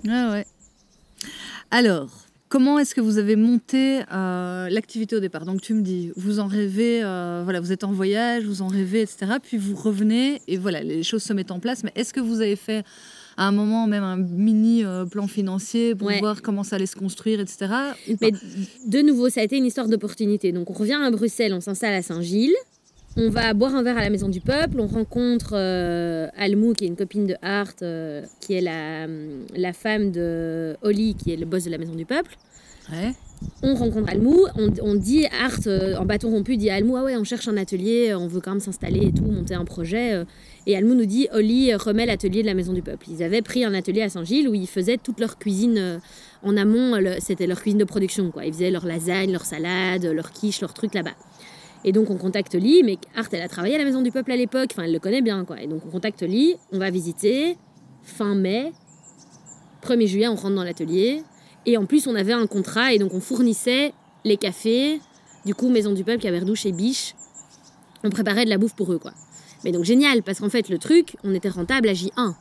[0.03, 0.45] ouais.
[1.71, 2.09] Alors,
[2.49, 5.45] comment est-ce que vous avez monté euh, l'activité au départ?
[5.45, 8.67] Donc, tu me dis, vous en rêvez, euh, voilà, vous êtes en voyage, vous en
[8.67, 9.33] rêvez, etc.
[9.41, 11.83] Puis vous revenez et voilà, les choses se mettent en place.
[11.83, 12.83] Mais est-ce que vous avez fait
[13.39, 16.19] à un moment même un mini euh, plan financier pour Ouais.
[16.19, 17.67] voir comment ça allait se construire, etc.
[18.21, 18.31] Mais
[18.87, 20.51] de nouveau, ça a été une histoire d'opportunité.
[20.51, 22.55] Donc on revient à Bruxelles, on s'installe à Saint-Gilles.
[23.19, 24.79] On va boire un verre à la Maison du Peuple.
[24.79, 29.07] On rencontre euh, Almou, qui est une copine de Art, euh, qui est la,
[29.55, 32.37] la femme de Oli, qui est le boss de la Maison du Peuple.
[32.91, 33.13] Ouais.
[33.63, 37.03] On rencontre Almou, on, on dit Art, euh, en bâton rompu, dit à Almou, ah
[37.03, 40.13] ouais, on cherche un atelier, on veut quand même s'installer et tout, monter un projet.
[40.13, 40.25] euh.
[40.67, 43.07] Et Almou nous dit, Oli euh, remet l'atelier de la Maison du Peuple.
[43.09, 45.97] Ils avaient pris un atelier à Saint-Gilles où ils faisaient toute leur cuisine euh,
[46.43, 48.45] en amont, c'était leur cuisine de production, quoi.
[48.45, 51.15] Ils faisaient leur lasagne, leur salade, leur quiche, leur truc là-bas.
[51.83, 54.31] Et donc on contacte Oli, mais Art, elle a travaillé à la Maison du Peuple
[54.31, 55.61] à l'époque, enfin elle le connaît bien, quoi.
[55.61, 57.57] Et donc on contacte Oli, on va visiter,
[58.03, 58.71] fin mai,
[59.83, 61.23] 1er juillet, on rentre dans l'atelier.
[61.65, 64.99] Et en plus, on avait un contrat et donc on fournissait les cafés,
[65.45, 67.15] du coup, Maison du Peuple, Caberdouche et Biche,
[68.03, 69.13] on préparait de la bouffe pour eux, quoi.
[69.63, 72.35] Mais donc génial, parce qu'en fait, le truc, on était rentable à J1.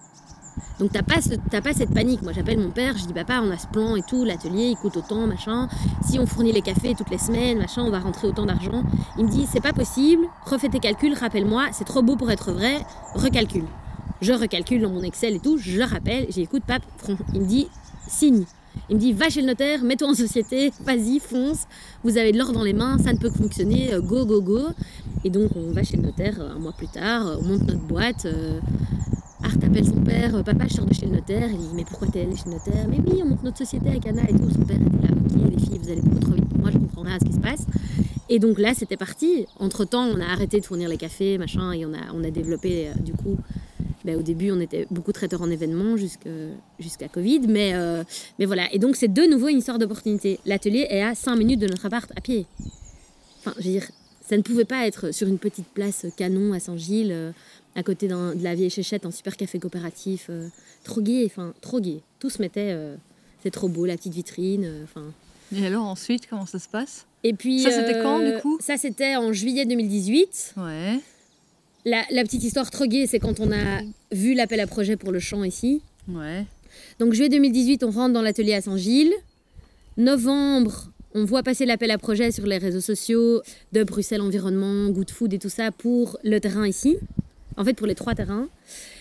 [0.79, 1.21] Donc t'as pas,
[1.61, 2.23] pas cette panique.
[2.23, 4.77] Moi j'appelle mon père, je dis papa on a ce plan et tout, l'atelier il
[4.77, 5.69] coûte autant, machin.
[6.07, 8.83] Si on fournit les cafés toutes les semaines, machin, on va rentrer autant d'argent.
[9.19, 12.53] Il me dit c'est pas possible, refais tes calculs, rappelle-moi, c'est trop beau pour être
[12.53, 12.79] vrai,
[13.15, 13.65] recalcule.
[14.21, 16.83] Je recalcule dans mon Excel et tout, je le rappelle, j'ai écoute pape,
[17.35, 17.69] il me dit
[18.07, 18.45] signe.
[18.91, 21.67] Il me dit va chez le notaire, mets-toi en société, vas-y, fonce,
[22.05, 24.43] vous avez de l'or dans les mains, ça ne peut que fonctionner, euh, go, go,
[24.43, 24.61] go.
[25.25, 27.63] Et donc on va chez le notaire euh, un mois plus tard, euh, on monte
[27.63, 28.27] notre boîte.
[29.43, 32.09] Art appelle son père, papa je sors de chez le notaire, il dit mais pourquoi
[32.09, 32.87] t'es allé chez le notaire?
[32.89, 35.53] Mais oui on monte notre société avec Anna et tout, son père était là, ok
[35.53, 37.33] les filles vous allez beaucoup trop vite pour moi, je comprends rien à ce qui
[37.33, 37.67] se passe.
[38.29, 41.73] Et donc là c'était parti, entre temps on a arrêté de fournir les cafés, machin,
[41.73, 43.37] et on a, on a développé du coup
[44.07, 47.41] ben, au début, on était beaucoup traiteurs en événements jusqu'à Covid.
[47.49, 48.05] Mais, euh,
[48.39, 48.73] mais voilà.
[48.73, 50.39] Et donc, c'est de nouveau une histoire d'opportunité.
[50.47, 52.47] L'atelier est à 5 minutes de notre appart à pied.
[53.41, 53.89] Enfin, je veux dire,
[54.21, 57.33] ça ne pouvait pas être sur une petite place canon à Saint-Gilles, euh,
[57.77, 60.27] à côté de la vieille chéchette, un super café coopératif.
[60.31, 60.49] Euh,
[60.83, 62.03] trop gai, enfin, trop gai.
[62.19, 62.77] Tout se mettait.
[63.43, 64.69] c'est trop beau, la petite vitrine.
[64.83, 65.13] Enfin.
[65.55, 67.07] Et alors, ensuite, comment ça se passe?
[67.23, 68.59] Et puis, ça, c'était quand, du coup?
[68.61, 70.55] Ça, c'était en juillet 2018.
[70.57, 71.01] Ouais.
[71.87, 75.21] La, petite histoire trop gaie, c'est quand on a vu l'appel à projet pour le
[75.21, 75.83] champ ici.
[76.09, 76.45] Ouais.
[76.99, 79.15] Donc juillet 2018, on rentre dans l'atelier à Saint-Gilles.
[79.97, 83.41] Novembre, on voit passer l'appel à projet sur les réseaux sociaux
[83.73, 86.97] de Bruxelles Environnement, Good Food et tout ça pour le terrain ici.
[87.57, 88.49] En fait, pour les trois terrains.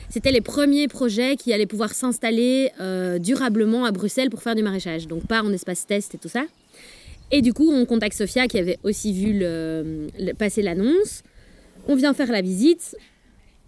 [0.10, 4.64] C'était les premiers projets qui allaient pouvoir s'installer euh, durablement à Bruxelles pour faire du
[4.64, 5.08] maraîchage.
[5.08, 6.46] Donc pas en espace test et tout ça.
[7.32, 9.44] Et du coup, on contacte Sophia qui avait aussi vu
[10.38, 11.24] passer l'annonce.
[11.88, 12.96] On vient faire la visite,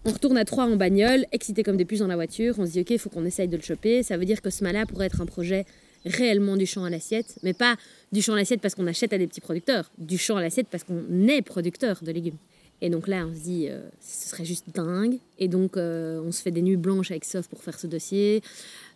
[0.04, 2.54] on retourne à trois en bagnole, excité comme des puces dans la voiture.
[2.58, 4.02] On se dit, OK, il faut qu'on essaye de le choper.
[4.02, 5.66] Ça veut dire que ce mal-là pourrait être un projet
[6.04, 7.76] réellement du champ à l'assiette, mais pas
[8.12, 10.68] du champ à l'assiette parce qu'on achète à des petits producteurs, du champ à l'assiette
[10.70, 12.38] parce qu'on est producteur de légumes.
[12.80, 15.18] Et donc là, on se dit, euh, ce serait juste dingue.
[15.38, 18.42] Et donc, euh, on se fait des nuits blanches avec Sof pour faire ce dossier.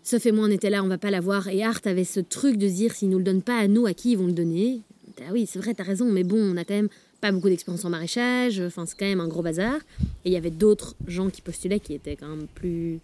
[0.05, 1.49] Sof et moi, on était là, on va pas l'avoir.
[1.49, 3.95] Et Art avait ce truc de dire, s'ils nous le donnent pas à nous, à
[3.95, 4.81] qui ils vont le donner?
[5.21, 6.89] Ah oui, c'est vrai, tu as raison, mais bon, on a quand même
[7.21, 9.77] pas beaucoup d'expérience en maraîchage, enfin c'est quand même un gros bazar.
[10.25, 12.99] Et il y avait d'autres gens qui postulaient qui étaient quand même plus,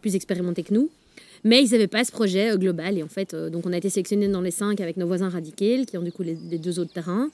[0.00, 0.90] plus expérimentés que nous.
[1.44, 2.98] Mais ils n'avaient pas ce projet euh, global.
[2.98, 5.84] Et en fait, donc on a été sélectionnés dans les cinq avec nos voisins radicaux,
[5.86, 7.30] qui ont du coup les, deux autres terrains.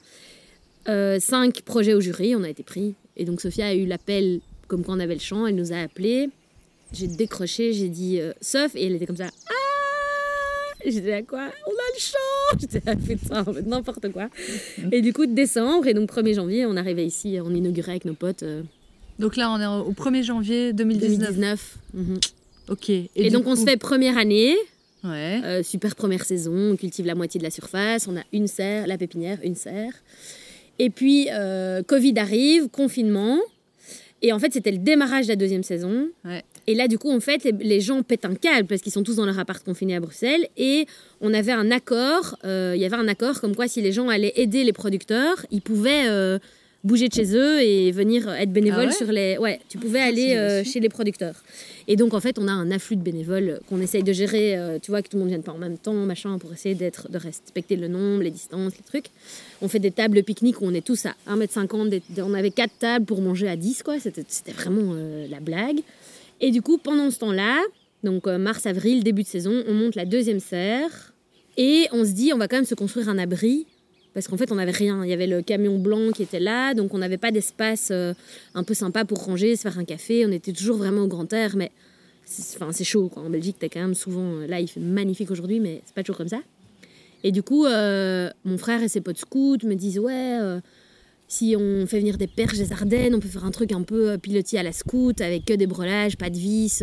[0.89, 2.95] Euh, cinq projets au jury, on a été pris.
[3.17, 5.79] Et donc Sophia a eu l'appel comme quand on avait le champ, elle nous a
[5.79, 6.31] appelés.
[6.93, 9.29] J'ai décroché, j'ai dit sauf, et elle était comme ça.
[9.49, 9.53] Ah
[10.87, 14.29] J'étais à quoi On a le champ J'étais là, putain, n'importe quoi.
[14.93, 18.05] Et du coup, de décembre, et donc 1er janvier, on arrivait ici, on inaugurait avec
[18.05, 18.45] nos potes.
[18.45, 18.63] Euh,
[19.19, 21.19] donc là, on est au 1er janvier 2019.
[21.19, 21.79] 2019.
[21.95, 22.21] Mhm.
[22.69, 22.91] Ok.
[22.91, 24.55] Et, donc, on se fait première année.
[25.03, 25.41] Ouais.
[25.45, 28.87] Euh, super première saison, on cultive la moitié de la surface, on a une serre,
[28.87, 29.93] la pépinière, une serre.
[30.79, 33.39] Et puis, euh, Covid arrive, confinement.
[34.23, 36.09] Et en fait, c'était le démarrage de la deuxième saison.
[36.25, 36.43] Ouais.
[36.67, 39.17] Et là, du coup, en fait, les, gens pètent un câble parce qu'ils sont tous
[39.17, 40.49] dans leur appart confiné à Bruxelles.
[40.57, 40.87] Et
[41.21, 44.09] on avait un accord, euh, il y avait un accord comme quoi si les gens
[44.09, 46.39] allaient aider les producteurs, ils pouvaient euh,
[46.87, 49.39] bouger de chez eux et venir être bénévoles ah sur les.
[49.39, 51.43] Ouais, tu pouvais ah, aller euh, chez les producteurs.
[51.89, 54.91] Et donc, en fait, on a un afflux de bénévoles qu'on essaye de gérer, tu
[54.91, 57.17] vois, que tout le monde vienne pas en même temps, machin, pour essayer d'être, de
[57.17, 59.07] respecter le nombre, les distances, les trucs.
[59.63, 63.05] On fait des tables pique-nique où on est tous à 1m50, on avait quatre tables
[63.05, 64.01] pour manger à 10, quoi.
[64.01, 64.97] C'était, c'était vraiment
[65.31, 65.79] la blague.
[66.41, 67.63] Et du coup, pendant ce temps-là,
[68.07, 71.13] donc euh, mars-avril, début de saison, on monte la deuxième serre
[71.57, 73.67] et on se dit on va quand même se construire un abri
[74.17, 75.05] parce qu'en fait on n'avait rien.
[75.05, 78.15] Il y avait le camion blanc qui était là, donc on n'avait pas d'espace euh,
[78.55, 80.25] un peu sympa pour ranger, se faire un café.
[80.25, 81.71] On était toujours vraiment au grand air, mais
[82.55, 83.13] enfin c'est chaud.
[83.17, 86.03] En Belgique, t'es quand même souvent euh, là, il fait magnifique aujourd'hui, mais c'est pas
[86.03, 86.41] toujours comme ça.
[87.25, 90.39] Et du coup, mon frère et ses potes scouts me disent ouais
[91.29, 94.11] si on fait venir des perches des Ardennes, on peut faire un truc un peu
[94.11, 96.83] euh, pilotis à la scout, avec que des brelages, pas de vis.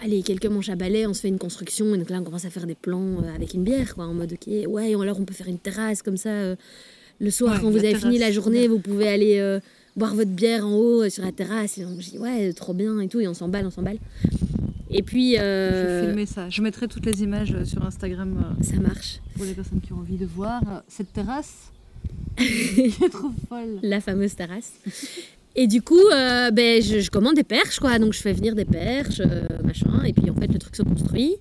[0.00, 1.94] Euh, allez, quelques manches à balai, on se fait une construction.
[1.94, 4.14] Et donc là, on commence à faire des plans euh, avec une bière, quoi, en
[4.14, 6.54] mode, ok, ouais, ou alors on peut faire une terrasse comme ça.
[7.18, 9.58] le soir, quand vous avez fini la journée, vous pouvez aller
[9.96, 11.78] boire votre bière en haut sur la terrasse.
[11.78, 13.98] Et on dit, ouais, trop bien et tout, et on s'emballe, on s'emballe.
[14.90, 15.36] Et puis.
[15.36, 16.48] Je vais filmer ça.
[16.48, 18.56] Je mettrai toutes les images sur Instagram.
[18.62, 19.20] ça marche.
[19.34, 20.62] Pour les personnes qui ont envie de voir.
[20.88, 21.72] Cette terrasse,
[22.38, 23.78] est trop folle.
[23.82, 24.72] La fameuse terrasse.
[25.58, 27.98] Et du coup, euh, ben, je, commande des perches, quoi.
[27.98, 30.02] Donc, je fais venir des perches, euh, machin.
[30.04, 31.36] Et puis, en fait, le truc se construit.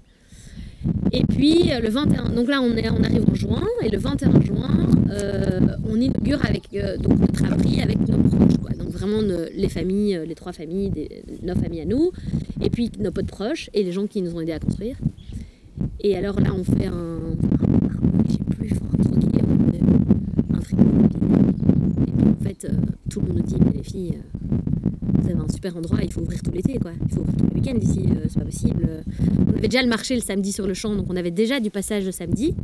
[1.12, 2.30] Et puis, euh, le 21...
[2.30, 3.64] Donc là, on, est, on arrive en juin.
[3.84, 4.70] Et le 21 juin,
[5.88, 6.70] on inaugure avec
[7.02, 8.72] donc, notre abri avec nos proches, quoi.
[8.72, 9.20] Donc, vraiment,
[9.54, 12.12] les familles, les trois familles, des, nos familles à nous.
[12.62, 14.96] Et puis, nos potes proches et les gens qui nous ont aidés à construire.
[16.00, 17.20] Et alors là, on fait un...
[18.28, 18.72] Je sais plus,
[20.54, 20.62] un
[21.56, 21.76] truc
[22.46, 22.74] fait, euh,
[23.10, 24.56] tout le monde nous dit, mais les filles, euh,
[25.20, 26.92] vous avez un super endroit, il faut ouvrir tout l'été, quoi.
[27.04, 28.88] Il faut ouvrir tous les week-ends ici, euh, c'est pas possible.
[29.48, 31.72] On avait déjà le marché le samedi sur le champ, donc on avait déjà du
[31.72, 32.56] passage le samedi.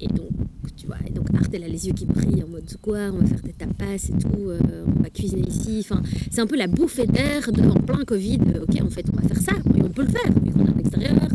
[0.00, 0.28] Et donc,
[0.76, 3.18] tu vois, et donc Art, elle a les yeux qui brillent en mode quoi, on
[3.18, 4.50] va faire des tapas et tout,
[4.86, 5.78] on va cuisiner ici.
[5.80, 8.40] Enfin, c'est un peu la bouffée d'air en plein Covid.
[8.60, 10.70] Ok, en fait, on va faire ça, et on peut le faire, vu qu'on est
[10.70, 11.28] à l'extérieur.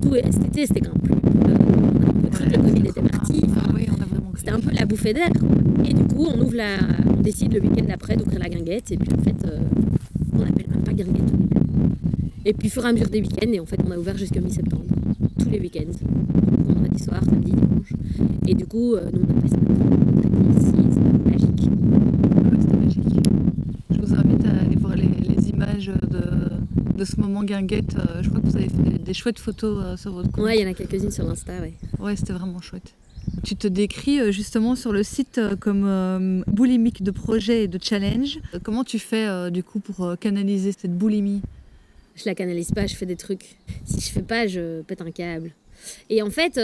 [0.00, 2.46] Tout est, cet été, c'était quand même plus.
[2.46, 3.42] le Covid était parti.
[3.48, 3.83] Enfin,
[4.44, 5.30] c'était un peu la bouffée d'air.
[5.86, 6.76] Et du coup, on ouvre la,
[7.08, 8.92] on décide le week-end d'après d'ouvrir la guinguette.
[8.92, 9.58] Et puis en fait, euh,
[10.34, 11.32] on appelle même pas guinguette.
[12.44, 14.18] Et puis, au fur et à mesure des week-ends, et en fait, on a ouvert
[14.18, 14.84] jusqu'à mi-septembre,
[15.38, 15.90] tous les week-ends,
[16.66, 17.92] vendredi soir, samedi, dimanche.
[18.46, 21.70] Et du coup, euh, nous, on a passé notre ici, c'est magique.
[22.44, 23.26] Ouais, c'était magique.
[23.92, 27.96] Je vous invite à aller voir les, les images de, de ce moment guinguette.
[27.98, 30.44] Euh, Je crois que vous avez fait des chouettes photos sur votre compte.
[30.44, 31.72] Ouais, il y en a quelques-unes sur Insta, ouais.
[31.98, 32.94] Ouais, c'était vraiment chouette.
[33.44, 37.68] Tu te décris euh, justement sur le site euh, comme euh, boulimique de projet et
[37.68, 38.38] de challenge.
[38.62, 41.42] Comment tu fais du coup pour canaliser cette boulimie?
[42.16, 43.56] Je la canalise pas, je fais des trucs.
[43.84, 45.50] Si je fais pas, je pète un câble.
[46.08, 46.54] Et en fait,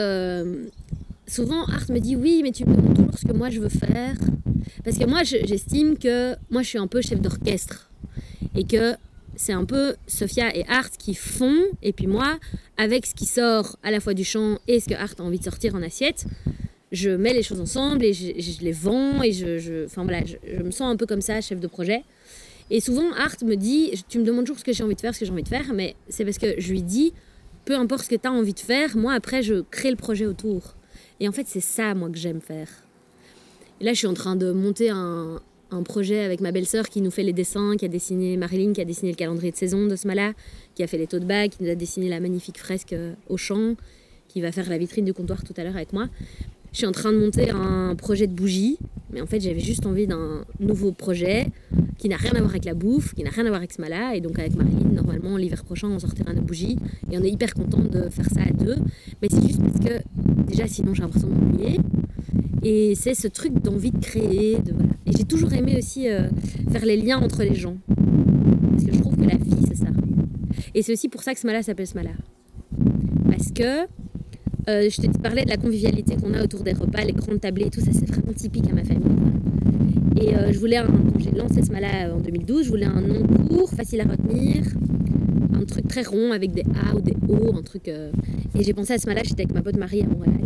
[1.27, 3.69] souvent Art me dit oui, mais tu me demandes toujours ce que moi je veux
[3.69, 4.15] faire.
[4.85, 7.91] Parce que moi, je- j'estime que moi, je suis un peu chef d'orchestre.
[8.55, 8.95] Et que
[9.37, 11.59] c'est un peu Sophia et Art qui font.
[11.83, 12.39] Et puis moi,
[12.77, 15.39] avec ce qui sort à la fois du chant et ce que Art a envie
[15.39, 16.25] de sortir en assiette,
[16.93, 19.23] je mets les choses ensemble et je, les vends.
[19.23, 21.67] Et je, je- enfin voilà, je, je me sens un peu comme ça, chef de
[21.67, 22.03] projet.
[22.71, 25.15] Et souvent, Art me dit, tu me demandes toujours ce que j'ai envie de faire,
[25.15, 27.13] ce que j'ai envie de faire, mais c'est parce que je lui dis,
[27.65, 30.25] peu importe ce que tu as envie de faire, moi après, je crée le projet
[30.27, 30.75] autour.
[31.19, 32.69] Et en fait, c'est ça, moi, que j'aime faire.
[33.81, 37.01] Et là, je suis en train de monter un, un projet avec ma belle-sœur qui
[37.01, 39.87] nous fait les dessins, qui a dessiné Marilyn, qui a dessiné le calendrier de saison
[39.87, 40.33] de ce mala,
[40.75, 43.37] qui a fait les tote bags, qui nous a dessiné la magnifique fresque euh, au
[43.37, 43.77] champ,
[44.29, 46.09] qui va faire la vitrine du comptoir tout à l'heure avec moi.
[46.73, 48.79] Je suis en train de monter un projet de bougie,
[49.13, 51.47] mais en fait, j'avais juste envie d'un nouveau projet
[51.99, 53.81] qui n'a rien à voir avec la bouffe, qui n'a rien à voir avec ce
[53.81, 54.15] mala.
[54.15, 56.79] Et donc, avec Marilyn, normalement, l'hiver prochain, on sortira nos bougies.
[57.11, 58.77] Et on est hyper content de faire ça à deux.
[59.21, 60.01] Mais c'est juste parce que,
[60.47, 61.81] déjà, sinon, j'ai l'impression de m'ennuyer.
[62.63, 64.59] Et c'est ce truc d'envie de créer.
[65.07, 66.29] Et j'ai toujours aimé aussi euh,
[66.71, 67.77] faire les liens entre les gens.
[68.71, 69.91] Parce que je trouve que la vie, c'est ça.
[70.75, 72.13] Et c'est aussi pour ça que ce mala s'appelle ce mala.
[73.29, 73.87] Parce que
[74.69, 77.67] euh, je te parlais de la convivialité qu'on a autour des repas, les grandes tablées
[77.67, 79.07] et tout, ça c'est vraiment typique à ma famille.
[80.21, 83.01] Et euh, je voulais, un, quand j'ai lancé ce mala en 2012, je voulais un
[83.01, 84.65] nom court, facile à retenir,
[85.55, 87.89] un truc très rond avec des A ou des O, un truc.
[87.89, 88.11] euh,
[88.59, 90.41] Et j'ai pensé à ce mala, j'étais avec ma pote Marie à Montréal.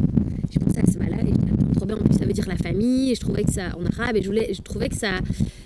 [0.51, 2.47] J'ai pensé à ce mala et me dit, trop bien, en plus ça veut dire
[2.49, 4.97] la famille, et je trouvais que ça, en arabe, et je, voulais, je trouvais que
[4.97, 5.19] ça,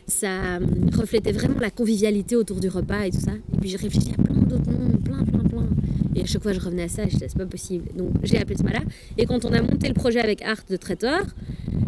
[0.06, 3.32] ça hum, reflétait vraiment la convivialité autour du repas et tout ça.
[3.54, 4.97] Et puis j'ai réfléchi à plein d'autres noms.
[6.18, 7.84] Et à chaque fois, je revenais à ça, je disais, c'est pas possible.
[7.96, 8.80] Donc, j'ai appelé ce mala.
[9.16, 11.22] Et quand on a monté le projet avec Art de traiteur,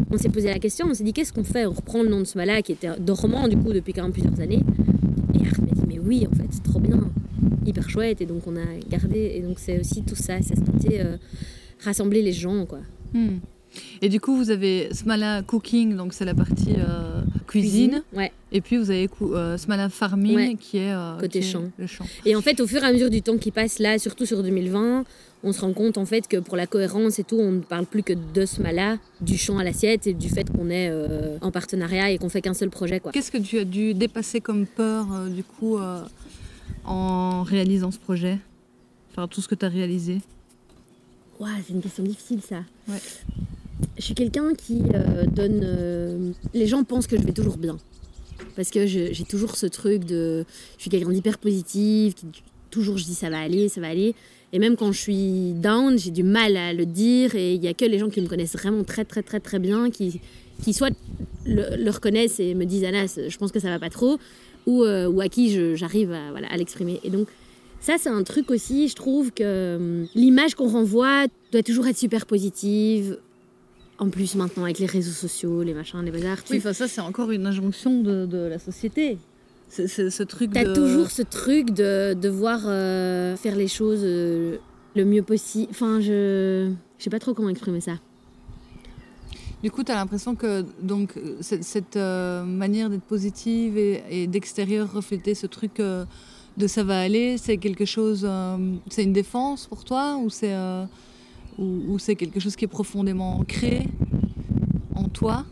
[0.09, 1.65] on s'est posé la question, on s'est dit, qu'est-ce qu'on fait?
[1.65, 4.13] On reprend le nom de ce mala qui était dormant, du coup, depuis quand même
[4.13, 4.61] plusieurs années.
[5.33, 7.11] Et Art m'a dit, mais oui, en fait, c'est trop bien,
[7.65, 8.21] hyper chouette.
[8.21, 9.33] Et donc, on a gardé.
[9.35, 11.17] Et donc, c'est aussi tout ça, ce côté euh,
[11.83, 12.79] rassembler les gens, quoi.
[13.13, 13.39] Hmm.
[14.01, 18.03] Et du coup, vous avez Smala Cooking, donc c'est la partie euh, cuisine.
[18.13, 18.31] Ouais.
[18.51, 20.55] Et puis vous avez euh, Smala Farming, Ouais.
[20.59, 21.63] qui est, euh, Côté qui est champ.
[21.77, 22.05] le champ.
[22.25, 24.43] Et en fait, au fur et à mesure du temps qui passe, là, surtout sur
[24.43, 25.05] 2020,
[25.43, 27.85] on se rend compte en fait que pour la cohérence et tout, on ne parle
[27.85, 30.91] plus que de ce mala, du champ à l'assiette et du fait qu'on est
[31.41, 33.11] en partenariat et qu'on fait qu'un seul projet, quoi.
[33.11, 35.79] Qu'est-ce que tu as dû dépasser comme peur, du coup,
[36.85, 38.37] en réalisant ce projet?
[39.11, 40.19] Enfin, tout ce que tu as réalisé?
[41.39, 42.59] Ouah, c'est une question difficile ça.
[42.87, 42.99] Ouais.
[43.97, 45.61] Je suis quelqu'un qui euh, donne.
[45.63, 47.77] euh, les gens pensent que je vais toujours bien.
[48.55, 50.45] Parce que j'ai toujours ce truc de.
[50.77, 52.15] Je suis quelqu'un d'hyper positif,
[52.69, 54.15] toujours je dis ça va aller, ça va aller.
[54.53, 57.35] Et même quand je suis down, j'ai du mal à le dire.
[57.35, 59.59] Et il y a que les gens qui me connaissent vraiment très très très très
[59.59, 60.19] bien qui,
[60.63, 60.93] qui soit
[61.45, 64.17] le, reconnaissent et me disent Anas, je pense que ça va pas trop,
[64.65, 66.99] ou, euh, ou à qui j'arrive à, voilà, à l'exprimer.
[67.03, 67.27] Et donc
[67.79, 71.97] ça, c'est un truc aussi, je trouve que hum, l'image qu'on renvoie doit toujours être
[71.97, 73.17] super positive.
[74.01, 76.87] En plus, maintenant, avec les réseaux sociaux, les machins, les bazars, tu Oui, enfin, ça,
[76.87, 79.19] c'est encore une injonction de, de la société.
[79.69, 80.73] C'est c'est ce truc as de...
[80.73, 84.57] toujours ce truc de devoir euh, faire les choses euh,
[84.95, 85.67] le mieux possible.
[85.69, 87.99] Enfin, je je sais pas trop comment exprimer ça.
[89.61, 94.03] Du coup, tu as l'impression que donc, euh, cette, cette, euh, manière d'être positive et,
[94.09, 96.05] et d'extérieur refléter ce truc euh,
[96.57, 98.57] de ça va aller, c'est quelque chose, euh,
[98.89, 100.55] c'est une défense pour toi ou c'est
[101.57, 103.87] ou, c'est quelque chose qui est profondément ancré
[104.95, 105.45] en toi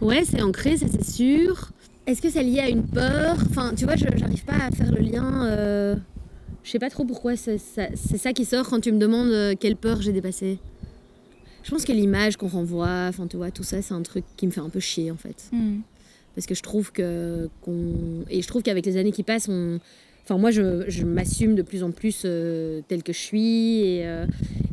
[0.00, 1.70] Ouais, c'est ancré, ça c'est sûr.
[2.06, 3.36] Est-ce que c'est lié à une peur?
[3.50, 5.46] Enfin, tu vois, je j'arrive pas à faire le lien.
[5.46, 5.94] euh,
[6.64, 9.76] Je sais pas trop pourquoi c'est ça, qui sort quand tu me demandes euh, quelle
[9.76, 10.58] peur j'ai dépassé.
[11.62, 14.46] je pense que l'image qu'on renvoie, enfin, tu vois, tout ça, c'est un truc qui
[14.46, 15.50] me fait un peu chier, en fait.
[15.52, 15.80] Hmm.
[16.34, 17.48] Parce que je trouve que.
[17.60, 19.78] qu'on- Et je trouve qu'avec les années qui passent, on.
[20.24, 24.06] Enfin, moi, je, je m'assume de plus en plus euh, tel que je suis et,
[24.06, 24.26] euh,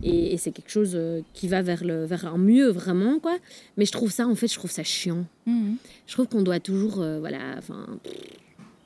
[0.03, 3.37] et, et c'est quelque chose euh, qui va vers, le, vers un mieux, vraiment, quoi.
[3.75, 5.25] Mais je trouve ça, en fait, je trouve ça chiant.
[5.47, 5.75] Hmm.
[6.05, 7.87] Je trouve qu'on doit toujours, euh, voilà, enfin,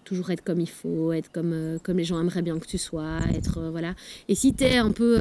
[0.06, 3.20] toujours être comme il faut, être comme, comme les gens aimeraient bien que tu sois,
[3.36, 3.94] être, voilà.
[4.30, 5.20] Et si t'es un peu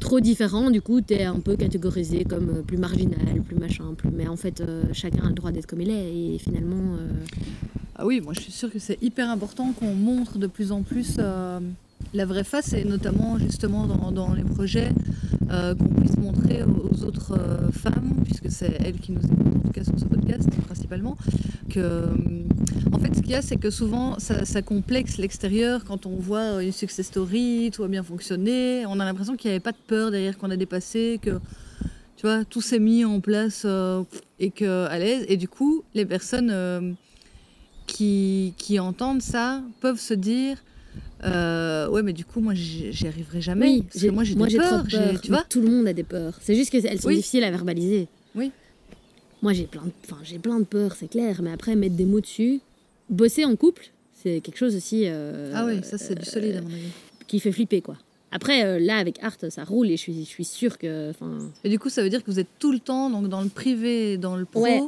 [0.00, 4.10] trop différent, du coup, t'es un peu catégorisé comme plus marginal, plus machin, plus...
[4.10, 6.96] Mais en fait, chacun a le droit d'être comme il est, et finalement...
[8.02, 10.80] Ah oui, moi je suis sûre que c'est hyper important qu'on montre de plus en
[10.80, 11.60] plus euh,
[12.14, 14.88] la vraie face et notamment justement dans, les projets
[15.50, 19.60] euh, qu'on puisse montrer aux, autres euh, femmes, puisque c'est elles qui nous écoutent en
[19.66, 21.18] tout cas sur ce podcast principalement,
[21.68, 22.06] que
[22.90, 26.16] en fait ce qu'il y a c'est que souvent ça, ça complexe l'extérieur quand on
[26.16, 29.72] voit une success story, tout a bien fonctionné, on a l'impression qu'il n'y avait pas
[29.72, 31.38] de peur derrière qu'on a dépassé, que
[32.16, 33.66] tu vois, tout s'est mis en place
[34.38, 36.96] et que à l'aise et du coup les personnes
[37.92, 40.56] qui, qui entendent ça peuvent se dire
[41.24, 44.56] euh, ouais mais du coup moi j'y arriverai jamais Oui, parce que moi j'ai des
[44.56, 45.20] peurs, peurs.
[45.20, 46.38] tu vois Tout le monde a des peurs.
[46.40, 47.16] C'est juste qu'elles sont Oui.
[47.16, 48.08] difficiles à verbaliser.
[48.34, 48.50] Oui.
[49.42, 49.90] Moi, j'ai plein, de...
[50.04, 51.40] enfin, j'ai plein de peurs, c'est clair.
[51.42, 52.60] Mais après, mettre des mots dessus,
[53.08, 53.90] bosser en couple,
[54.22, 56.90] c'est quelque chose aussi euh, ah oui ça c'est du solide à mon avis
[57.26, 57.96] qui fait flipper, quoi.
[58.32, 61.38] Après, euh, là, avec Art, ça roule et je suis, je suis sûre que, enfin,
[61.64, 63.48] et du coup ça veut dire que vous êtes tout le temps donc dans le
[63.48, 64.80] privé et dans le pro Ouais.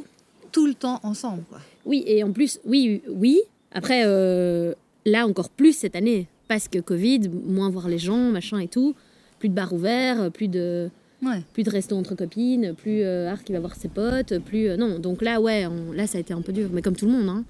[0.51, 3.39] tout le temps ensemble quoi Oui, et en plus, oui, oui.
[3.71, 4.73] Après, euh,
[5.05, 8.95] là encore plus cette année, parce que Covid, moins voir les gens, machin et tout,
[9.39, 10.89] plus de bars ouverts, plus de,
[11.23, 14.69] ouais plus de restos entre copines, plus euh, Art qui va voir ses potes, plus
[14.69, 14.99] euh, non.
[14.99, 17.11] Donc là, ouais, on- là ça a été un peu dur, mais comme tout le
[17.11, 17.43] monde, hein.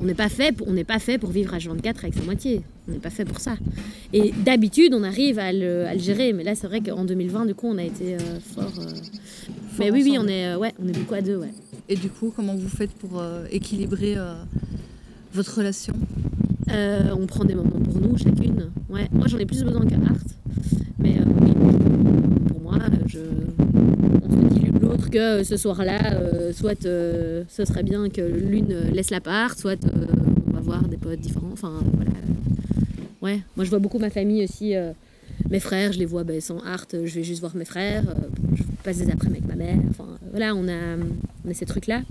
[0.00, 2.22] On n'est pas fait, pour, on n'est pas fait pour vivre à 24 avec sa
[2.22, 2.60] moitié.
[2.88, 3.56] On n'est pas fait pour ça.
[4.12, 7.46] Et d'habitude, on arrive à le, à le gérer, mais là, c'est vrai qu'en 2020,
[7.46, 8.18] du coup, on a été euh,
[8.54, 8.70] fort.
[9.78, 11.48] Mais oui, oui, on est, ouais, on est beaucoup à deux, ouais.
[11.88, 14.34] Et du coup comment vous faites pour euh, équilibrer euh,
[15.32, 15.94] votre relation?
[16.70, 18.70] Euh, on prend des moments pour nous, chacune.
[18.90, 19.08] Ouais.
[19.10, 20.18] Moi, j'en ai plus besoin que Art.
[20.98, 21.16] Mais
[22.48, 23.20] pour moi, je...
[24.22, 29.22] on se dit l'autre que ce soir-là, soit ce serait bien que l'une laisse la
[29.22, 29.80] part, soit
[30.46, 31.52] on va voir des potes différents.
[31.52, 32.10] Enfin, voilà.
[33.22, 34.74] Ouais, moi, je vois beaucoup ma famille aussi.
[35.48, 38.04] mes frères, je les vois ben, sans Art, je vais juste voir mes frères.
[38.88, 39.76] Passe des après-midi avec ma mère.
[39.90, 40.96] Enfin, voilà, on a,
[41.44, 42.02] on a ces trucs-là.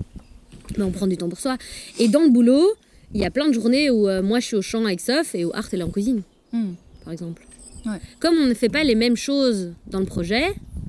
[0.76, 1.56] Mais on prend du temps pour soi.
[1.98, 2.74] Et dans le boulot,
[3.14, 5.34] il y a plein de journées où euh, moi je suis au champ avec Soph
[5.34, 6.74] et où Art est en cuisine, Hmm.
[7.04, 7.46] par exemple.
[7.84, 7.98] Ouais.
[8.20, 10.44] Comme on ne fait pas les mêmes choses dans le projet,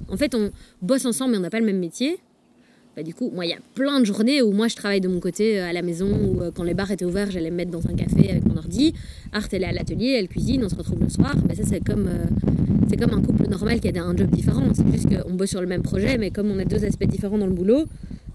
[0.09, 2.17] en fait on bosse ensemble mais on n'a pas le même métier.
[2.99, 5.07] Bah, du coup, moi il y a plein de journées où moi je travaille de
[5.07, 7.55] mon côté euh, à la maison ou euh, quand les bars étaient ouverts, j'allais me
[7.55, 8.93] mettre dans un café avec mon ordi.
[9.31, 11.33] Art elle est à l'atelier, elle cuisine, on se retrouve le soir.
[11.47, 12.25] Mais ça c'est comme euh,
[12.89, 14.63] c'est comme un couple normal qui a un job différent.
[14.73, 17.37] C'est juste qu'on bosse sur le même projet, mais comme on a deux aspects différents
[17.37, 17.85] dans le boulot,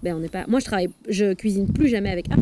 [0.02, 0.46] ben on n'est pas.
[0.48, 2.38] Moi je travaille, je cuisine plus jamais avec Art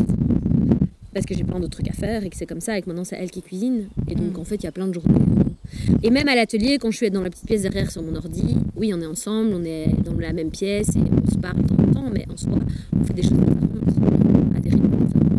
[1.12, 2.86] parce que j'ai plein d'autres trucs à faire et que c'est comme ça et que
[2.88, 4.40] maintenant c'est elle qui cuisine et donc Mm.
[4.40, 5.51] en fait il y a plein de journées où-
[6.02, 8.56] et même à l'atelier quand je suis dans la petite pièce derrière sur mon ordi
[8.76, 11.68] oui on est ensemble on est dans la même pièce et on se parle de
[11.68, 12.58] temps en temps mais en soi
[12.98, 15.32] on fait des choses différentes à des rythmes différents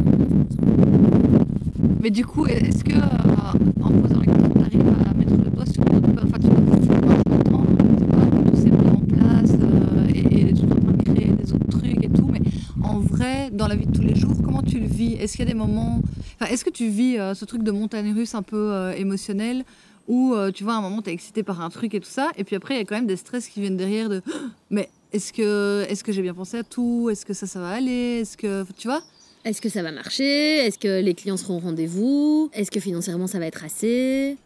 [2.04, 5.50] Mais du coup, est-ce que euh, en posant la question, tu arrives à mettre le
[5.50, 9.52] doigt sur une autre peur Enfin, tu vois, tu vois, tout s'est mis en place
[9.62, 12.42] euh, et tu es en train de créer des autres trucs et tout, mais
[12.84, 15.14] en vrai, dans la vie de tous les jours, comment tu le vis?
[15.14, 16.02] Est-ce qu'il y a des moments.
[16.42, 19.64] Enfin, est-ce que tu vis euh, ce truc de montagne russe un peu émotionnel
[20.08, 22.10] où euh, tu vois, à un moment, tu es excité par un truc et tout
[22.10, 24.22] ça, et puis après, il y a quand même des stress qui viennent derrière de
[24.70, 27.10] mais est-ce que, est que j'ai bien pensé à tout?
[27.12, 28.22] Est-ce que ça, ça va aller?
[28.22, 28.66] Est-ce que.
[28.78, 29.04] Tu vois?
[29.46, 30.66] Est-ce que ça va marcher?
[30.66, 32.50] Est-ce que les clients seront au rendez-vous?
[32.54, 34.38] Est-ce que financièrement ça va être assez?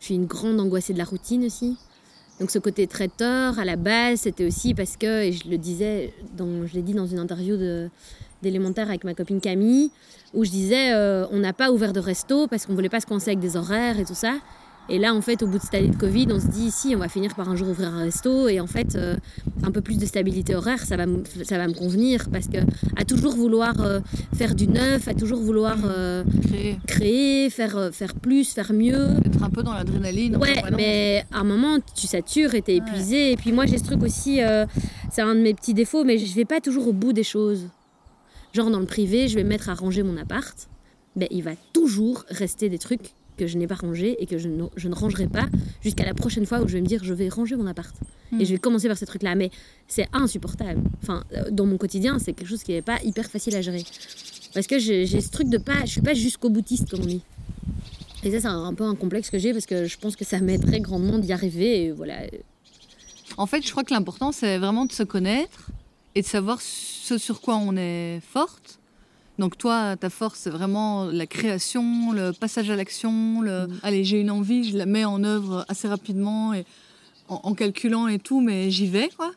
[0.00, 1.76] Je suis une grande angoissée de la routine aussi.
[2.40, 6.12] Donc ce côté traiteur, à la base, c'était aussi parce que, et je le disais,
[6.36, 7.56] dans, je l'ai dit dans une interview
[8.42, 9.90] d'élémentaire avec ma copine Camille,
[10.34, 13.06] où je disais, euh, on n'a pas ouvert de resto parce qu'on voulait pas se
[13.06, 14.34] coincer avec des horaires et tout ça.
[14.88, 16.94] Et là, en fait, au bout de cette année de Covid, on se dit, si,
[16.94, 18.48] on va finir par un jour ouvrir un resto.
[18.48, 19.16] Et en fait, euh,
[19.64, 22.28] un peu plus de stabilité horaire, ça va, me- ça va me convenir.
[22.30, 22.58] Parce que
[22.96, 23.98] à toujours vouloir euh,
[24.36, 26.78] faire du neuf, à toujours vouloir euh, Créer.
[26.86, 30.36] créer, faire, faire plus, faire mieux, Être un peu dans l'adrénaline.
[30.36, 32.86] Ouais, mais à un moment, tu satures et t'es Ouais.
[32.86, 33.32] épuisé.
[33.32, 34.38] Et puis moi, j'ai ce truc aussi,
[35.10, 37.66] c'est un de mes petits défauts, mais je vais pas toujours au bout des choses.
[38.52, 40.68] Genre dans le privé, je vais me mettre à ranger mon appart.
[41.16, 44.48] Ben, il va toujours rester des trucs que je n'ai pas rangés et que je
[44.48, 45.46] ne, je ne rangerai pas
[45.82, 47.94] jusqu'à la prochaine fois où je vais me dire je vais ranger mon appart.
[48.32, 48.40] Hmm.
[48.40, 49.34] Et je vais commencer par ces trucs-là.
[49.34, 49.50] Mais
[49.88, 50.82] c'est insupportable.
[51.02, 53.84] Enfin, euh, dans mon quotidien, c'est quelque chose qui n'est pas hyper facile à gérer.
[54.54, 55.84] Parce que j'ai j'ai ce truc de pas.
[55.84, 57.22] Je suis pas jusqu'au boutiste, comme on dit.
[58.24, 60.24] Et ça, c'est un, un peu un complexe que j'ai parce que je pense que
[60.24, 61.84] ça m'aiderait grandement d'y arriver.
[61.84, 62.22] Et voilà.
[63.36, 65.70] En fait, je crois que l'important, c'est vraiment de se connaître
[66.14, 68.78] et de savoir ce sur quoi on est forte.
[69.38, 73.42] Donc toi, ta force, c'est vraiment la création, le passage à l'action.
[73.42, 73.66] Le...
[73.66, 73.80] Mm.
[73.82, 76.64] Allez, j'ai une envie, je la mets en œuvre assez rapidement et
[77.28, 79.32] en, en calculant et tout, mais j'y vais, quoi.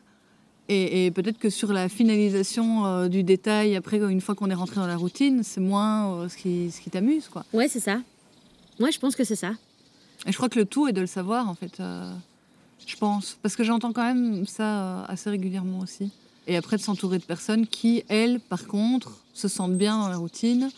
[0.68, 4.54] Et, et peut-être que sur la finalisation euh, du détail, après, une fois qu'on est
[4.54, 7.44] rentré dans la routine, c'est moins euh, ce qui, ce qui t'amuse, quoi.
[7.52, 8.00] Ouais, c'est ça.
[8.78, 9.50] Ouais, je pense que c'est ça.
[10.26, 11.80] Et je crois que le tout est de le savoir, en fait.
[11.80, 12.12] euh,
[12.86, 13.36] je pense.
[13.42, 16.10] Parce que j'entends quand même ça assez régulièrement aussi.
[16.46, 20.16] Et après, de s'entourer de personnes qui, elles, par contre, se sentent bien dans la
[20.16, 20.70] routine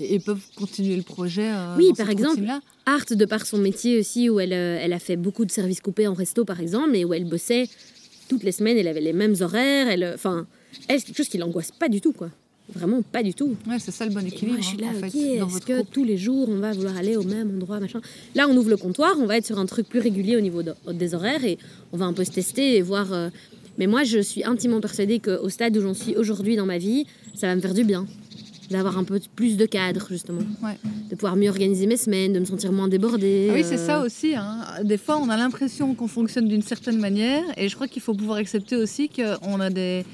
[0.00, 1.50] et, et peuvent continuer le projet.
[1.52, 2.42] euh, Oui, par exemple.
[2.86, 5.80] Art, de par son métier aussi, où elle, euh, elle a fait beaucoup de services
[5.80, 7.68] coupés en resto, par exemple, et où elle bossait
[8.28, 9.88] toutes les semaines, elle avait les mêmes horaires.
[9.88, 10.46] Elle, euh, enfin,
[10.88, 12.28] elle, c'est quelque chose qui l'angoisse pas du tout, quoi.
[12.74, 13.56] Vraiment pas du tout.
[13.68, 14.54] Ouais, c'est ça le bon équilibre.
[14.54, 15.90] moi, je suis là, hein, en fait, dans est-ce votre que couple.
[15.92, 18.00] tous les jours, on va vouloir aller au même endroit, machin
[18.34, 20.62] Là, on ouvre le comptoir, on va être sur un truc plus régulier au niveau
[20.62, 21.58] de- des horaires et
[21.92, 23.12] on va un peu se tester et voir.
[23.12, 23.28] euh,
[23.78, 27.06] Mais moi, je suis intimement persuadée qu'au stade où j'en suis aujourd'hui dans ma vie,
[27.34, 28.06] ça va me faire du bien.
[28.70, 30.40] D'avoir un peu plus de cadre, justement.
[30.62, 30.78] Ouais.
[31.10, 33.48] De pouvoir mieux organiser mes semaines, de me sentir moins débordée.
[33.50, 34.34] Ah oui, c'est euh, ça aussi.
[34.34, 34.58] hein.
[34.82, 38.14] Des fois, on a l'impression qu'on fonctionne d'une certaine manière, et je crois qu'il faut
[38.14, 40.04] pouvoir accepter aussi qu'on a des,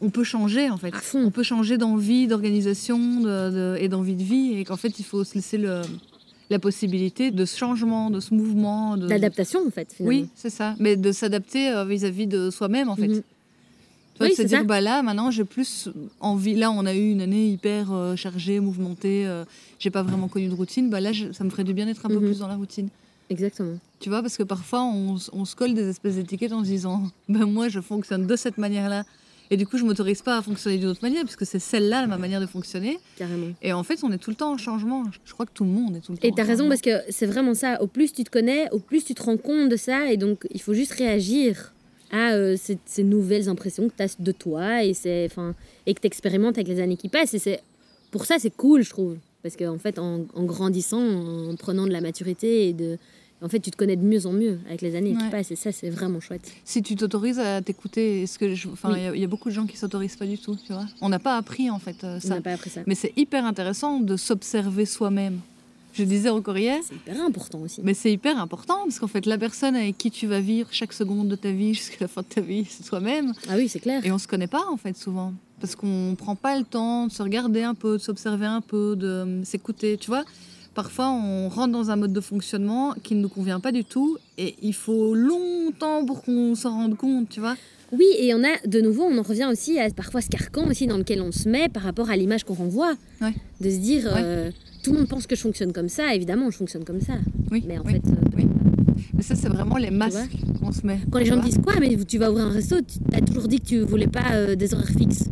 [0.00, 0.88] on peut changer en fait.
[0.94, 1.22] À fond.
[1.26, 5.04] On peut changer d'envie, d'organisation de- de- et d'envie de vie, et qu'en fait, il
[5.04, 5.82] faut se laisser le,
[6.50, 10.20] la possibilité de ce changement, de ce mouvement, de D'adaptation, en fait, finalement.
[10.22, 10.74] Oui, c'est ça.
[10.78, 13.08] Mais de s'adapter euh, vis-à-vis de soi-même en fait.
[13.08, 13.14] Tu
[14.18, 14.64] vois, Oui, de se dire ça.
[14.64, 15.88] bah là maintenant j'ai plus
[16.20, 16.54] envie.
[16.54, 19.26] Là on a eu une année hyper euh, chargée, mouvementée.
[19.26, 19.44] euh,
[19.78, 20.88] j'ai pas vraiment connu de routine.
[20.88, 22.24] Bah là je- ça me ferait du bien d'être un peu Mhm.
[22.26, 22.88] plus dans la routine.
[23.28, 23.76] Exactement.
[23.98, 27.02] Tu vois, parce que parfois, on, on se colle des espèces d'étiquettes en se disant
[27.28, 29.04] ben Moi, je fonctionne de cette manière-là.
[29.50, 32.18] Et du coup, je m'autorise pas à fonctionner d'une autre manière, puisque c'est celle-là ma
[32.18, 32.98] manière de fonctionner.
[33.16, 33.48] Carrément.
[33.62, 35.04] Et en fait, on est tout le temps en changement.
[35.24, 36.90] Je crois que tout le monde est tout le temps Et t'as raison parce que
[37.10, 37.80] c'est vraiment ça.
[37.82, 40.10] Au plus tu te connais, au plus tu te rends compte de ça.
[40.10, 41.72] Et donc, il faut juste réagir
[42.10, 45.54] à euh, ces, ces nouvelles impressions que tu as de toi et, c'est, enfin,
[45.86, 47.34] et que tu expérimentes avec les années qui passent.
[47.34, 47.60] Et
[48.10, 49.16] pour ça, c'est cool, je trouve.
[49.42, 51.02] Parce qu'en fait, en, en grandissant,
[51.50, 52.98] en prenant de la maturité, et de,
[53.42, 55.30] en fait, tu te connais de mieux en mieux avec les années qui Ouais.
[55.30, 55.50] passent.
[55.50, 56.50] Et ça, c'est vraiment chouette.
[56.64, 59.00] Si tu t'autorises à t'écouter, est-ce que je- enfin, il Oui.
[59.02, 60.86] y a- il y, a beaucoup de gens qui s'autorisent pas du tout, tu vois.
[61.00, 62.34] On n'a pas appris en fait euh, On ça.
[62.36, 62.80] n'a pas appris ça.
[62.86, 65.40] Mais c'est hyper intéressant de s'observer soi-même.
[65.92, 67.80] Je disais encore hier, C'est hyper important aussi.
[67.82, 70.92] mais c'est hyper important parce qu'en fait, la personne avec qui tu vas vivre chaque
[70.92, 73.32] seconde de ta vie jusqu'à la fin de ta vie, c'est toi-même.
[73.48, 74.04] Ah oui, c'est clair.
[74.04, 75.32] Et on se connaît pas en fait souvent.
[75.58, 78.94] Parce qu'on prend pas le temps de se regarder un peu, de s'observer un peu,
[78.94, 79.96] de euh, s'écouter.
[79.96, 80.24] Tu vois,
[80.76, 84.18] parfois on rentre dans un mode de fonctionnement qui ne nous convient pas du tout
[84.38, 87.56] et il faut longtemps pour qu'on s'en rende compte, tu vois.
[87.92, 90.86] Oui, et on a, de nouveau, on en revient aussi à parfois ce carcan aussi
[90.86, 92.94] dans lequel on se met par rapport à l'image qu'on renvoie.
[93.22, 93.32] Ouais.
[93.60, 94.12] De se dire, Ouais.
[94.22, 94.50] euh,
[94.82, 97.14] tout le monde pense que je fonctionne comme ça, évidemment, je fonctionne comme ça.
[97.50, 97.92] Oui, Mais en oui.
[97.92, 98.42] fait, euh,
[99.14, 100.98] Mais ça, c'est vraiment les masques qu'on se met.
[101.10, 103.60] quand les gens disent quoi, mais tu vas ouvrir un resto, tu as toujours dit
[103.60, 105.24] que tu voulais pas euh, des horaires fixes.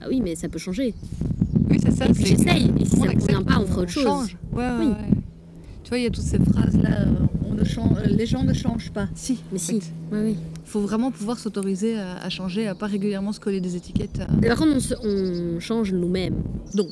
[0.00, 0.94] Ah oui, mais ça peut changer.
[1.72, 2.06] Oui, c'est ça.
[2.06, 4.04] Et puis j'essaye, et si ça me convient pas, on fera autre chose.
[4.04, 4.36] change.
[4.52, 4.86] Ouais, Oui.
[4.86, 4.94] ouais.
[5.84, 7.00] Tu vois, il y a toutes ces phrases-là.
[7.00, 7.06] euh,
[7.44, 9.08] on ne euh, Les gens ne changent pas.
[9.14, 9.74] Si, Mais si,
[10.12, 10.36] oui, oui.
[10.64, 14.20] Il faut vraiment pouvoir s'autoriser à, à changer, à pas régulièrement se coller des étiquettes.
[14.20, 14.48] euh.
[14.48, 14.94] Par contre, on, se-
[15.56, 16.36] on change nous-mêmes.
[16.74, 16.88] Donc,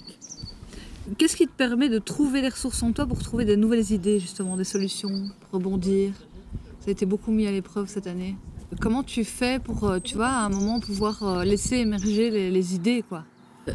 [1.19, 4.21] Qu'est-ce qui te permet de trouver les ressources en toi pour trouver des nouvelles idées,
[4.21, 5.11] justement, des solutions,
[5.53, 6.13] rebondir?
[6.81, 8.37] Ça a été beaucoup mis à l'épreuve cette année.
[8.81, 13.03] Comment tu fais pour, tu vois, à un moment pouvoir laisser émerger les, les idées,
[13.09, 13.25] quoi?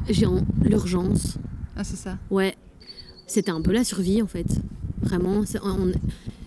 [0.10, 1.38] J'ai en- l'urgence.
[1.76, 2.18] Ah, c'est ça.
[2.30, 2.56] Ouais,
[3.28, 4.48] c'était un peu la survie en fait.
[5.02, 5.92] Vraiment, on-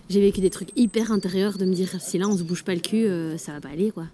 [0.09, 2.73] j'ai vécu des trucs hyper intérieurs de me dire si là on se bouge pas
[2.73, 4.05] le cul, euh, ça va pas aller quoi.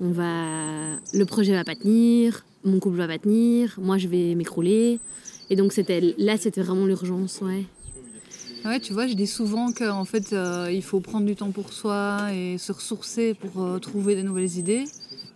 [0.00, 4.34] On va, le projet va pas tenir, mon couple va pas tenir, moi je vais
[4.34, 4.98] m'écrouler.
[5.50, 7.64] Et donc c'était là, c'était vraiment l'urgence, ouais.
[8.64, 11.72] Ouais, tu vois, je dis souvent qu'en fait, euh, il faut prendre du temps pour
[11.72, 14.84] soi et se ressourcer pour euh, trouver des nouvelles idées.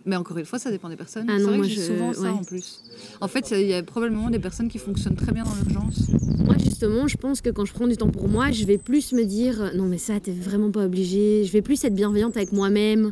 [0.07, 1.25] Mais encore une fois, ça dépend des personnes.
[1.29, 2.29] Ah c'est non, vrai que je- souvent ça ouais.
[2.29, 2.81] en plus.
[3.21, 6.07] En fait, il y a probablement des personnes qui fonctionnent très bien dans l'urgence.
[6.45, 9.11] Moi justement, je pense que quand je prends du temps pour moi, je vais plus
[9.11, 11.43] me dire non mais ça t'es vraiment pas obligé.
[11.43, 13.11] Je vais plus être bienveillante avec moi-même.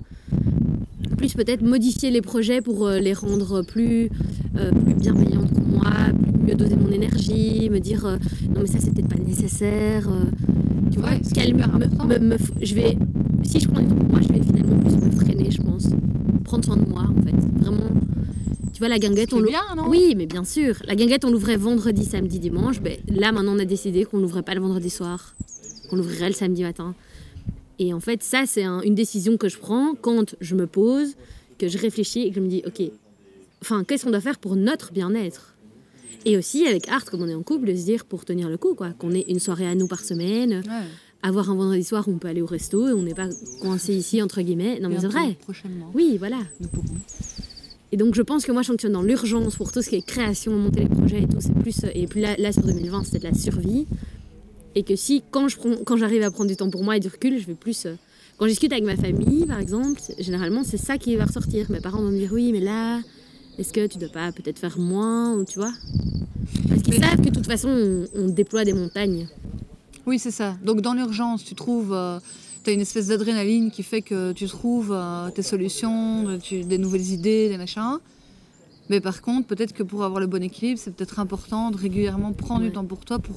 [1.17, 4.09] Plus peut-être modifier les projets pour euh, les rendre plus,
[4.57, 5.91] euh, plus bienveillantes pour moi,
[6.45, 8.17] mieux doser mon énergie, me dire euh,
[8.53, 10.07] non mais ça c'est peut-être pas nécessaire.
[10.09, 10.23] euh,
[10.91, 11.57] tu vois, Ouais, calme-
[12.07, 12.97] me- me- je vais,
[13.43, 15.87] si je prends du temps pour moi, je vais finalement plus me freiner, je pense.
[16.45, 17.35] Prendre soin de moi en fait.
[17.61, 17.89] Vraiment.
[18.73, 19.39] Tu vois la guinguette, on
[19.75, 19.89] non?
[19.89, 20.75] Oui, mais bien sûr.
[20.85, 22.81] La guinguette, on l'ouvrait vendredi, samedi, dimanche.
[22.81, 25.33] Ben, là, maintenant, on a décidé qu'on l'ouvrait pas le vendredi soir,
[25.89, 26.93] qu'on l'ouvrirait le samedi matin.
[27.79, 31.15] Et en fait, ça, c'est un- une décision que je prends quand je me pose,
[31.57, 32.81] que je réfléchis et que je me dis, ok,
[33.61, 35.55] enfin, qu'est-ce qu'on doit faire pour notre bien-être?
[36.25, 38.57] Et aussi avec Art, comme on est en couple, de se dire pour tenir le
[38.57, 40.87] coup, quoi, qu'on ait une soirée à nous par semaine, Ouais.
[41.27, 43.29] Avoir un vendredi soir où on peut aller au resto et on n'est pas
[43.61, 44.79] coincé ici, entre guillemets.
[44.79, 45.37] Non, mais c'est vrai.
[45.41, 45.89] Prochainement.
[45.93, 46.37] Oui, voilà.
[46.59, 46.85] Nous pourrons.
[47.91, 50.05] Et donc je pense que moi je fonctionne dans l'urgence pour tout ce qui est
[50.05, 51.37] création, monter les projets et tout.
[51.39, 53.85] C'est plus et puis là, là sur 2020 c'était de la survie.
[54.73, 56.99] Et que si quand je prends, quand j'arrive à prendre du temps pour moi et
[56.99, 57.85] du recul, je vais plus.
[57.85, 57.93] euh,
[58.37, 61.71] quand je discute avec ma famille, par exemple, généralement c'est ça qui va ressortir.
[61.71, 62.99] Mes parents vont me dire oui, mais là,
[63.57, 65.71] est-ce que tu dois pas peut-être faire moins ou tu vois?
[66.67, 69.27] Parce qu'ils Mais- savent que de toute façon on, on déploie des montagnes.
[70.05, 70.57] Oui, c'est ça.
[70.63, 71.95] Donc dans l'urgence, tu trouves,
[72.63, 76.63] tu as une espèce d'adrénaline qui fait que tu trouves euh, tes solutions, euh, tu-
[76.63, 77.97] des nouvelles idées, des machins.
[78.89, 82.33] Mais par contre, peut-être que pour avoir le bon équilibre, c'est peut-être important de régulièrement
[82.33, 82.67] prendre Ouais.
[82.67, 83.35] du temps pour toi pour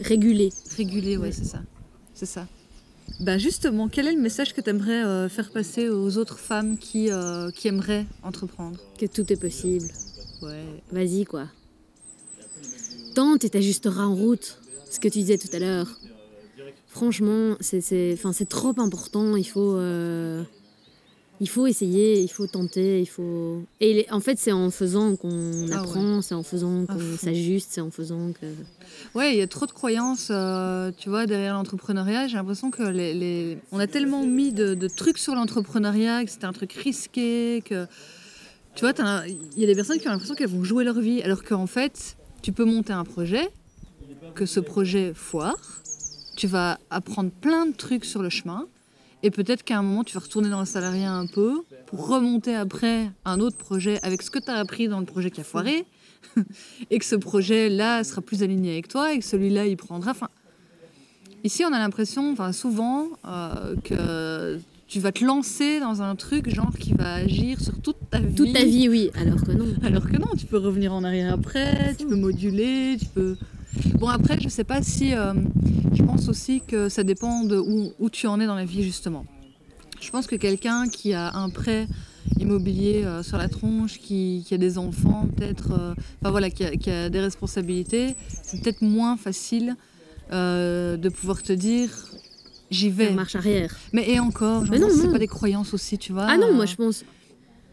[0.00, 0.50] Réguler.
[0.76, 1.16] réguler.
[1.16, 1.32] Ouais, Ouais.
[1.32, 1.60] c'est ça.
[2.12, 2.46] C'est ça.
[3.20, 7.10] Ben justement, quel est le message que tu aimerais faire passer aux autres femmes qui,
[7.10, 8.78] euh, qui aimeraient entreprendre?
[8.98, 9.86] Que tout est possible.
[10.42, 10.64] Ouais.
[10.92, 11.46] Vas-y quoi.
[13.14, 14.58] Tente et t'ajusteras en route.
[14.92, 15.88] Ce que tu disais tout à l'heure.
[16.88, 19.36] Franchement, c'est trop important.
[19.36, 20.42] Il faut, euh,
[21.40, 23.62] il faut essayer, il faut tenter, il faut.
[23.80, 27.16] Et les- en fait, c'est en faisant qu'on Ah apprend, c'est en faisant À qu'on
[27.16, 28.46] s'ajuste, c'est en faisant que.
[29.18, 32.26] Ouais, il y a trop de croyances, euh, tu vois, derrière l'entrepreneuriat.
[32.28, 36.30] J'ai l'impression que les, les- on a tellement mis de, de trucs sur l'entrepreneuriat, que
[36.30, 37.86] c'était un truc risqué, que
[38.74, 38.92] tu vois,
[39.26, 41.66] il y a des personnes qui ont l'impression qu'elles vont jouer leur vie, alors qu'en
[41.66, 43.48] fait, tu peux monter un projet,
[44.34, 45.82] que ce projet foire,
[46.36, 48.66] tu vas apprendre plein de trucs sur le chemin,
[49.22, 52.54] et peut-être qu'à un moment, tu vas retourner dans le salariat un peu, pour remonter
[52.54, 55.44] après un autre projet avec ce que tu as appris dans le projet qui a
[55.44, 55.84] foiré,
[56.90, 60.10] et que ce projet-là sera plus aligné avec toi, et que celui-là, il prendra.
[60.10, 60.28] Enfin,
[61.44, 64.58] ici, on a l'impression, enfin, souvent, euh, que
[64.92, 68.34] tu vas te lancer dans un truc genre qui va agir sur toute ta vie.
[68.34, 69.10] Toute ta vie, oui.
[69.14, 69.66] Alors que non.
[69.82, 73.36] Alors que non, tu peux revenir en arrière après, tu peux moduler, tu peux.
[73.98, 75.14] Bon, après, je sais pas si.
[75.14, 75.32] euh,
[75.94, 78.82] je pense aussi que ça dépend de où, où tu en es dans la vie,
[78.82, 79.24] justement.
[80.00, 81.86] Je pense que quelqu'un qui a un prêt
[82.38, 85.72] immobilier euh, sur la tronche, qui, qui a des enfants, peut-être.
[85.72, 89.76] euh, Enfin voilà, qui a, qui a des responsabilités, c'est peut-être moins facile
[90.30, 91.90] de pouvoir te dire
[92.70, 93.10] j'y vais.
[93.12, 93.76] Marche arrière.
[93.92, 96.26] Mais et encore, Mais non, c'est pas des croyances aussi, tu vois.
[96.28, 97.04] Ah non, moi je pense.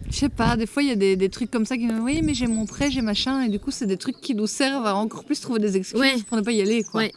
[0.09, 1.99] Je sais pas, des fois il y a des, des trucs comme ça qui me
[1.99, 4.47] oui, mais j'ai mon prêt, j'ai machin, et du coup c'est des trucs qui nous
[4.47, 6.15] servent à encore plus trouver des excuses Ouais.
[6.27, 7.01] pour ne pas y aller, quoi.
[7.01, 7.11] Ouais.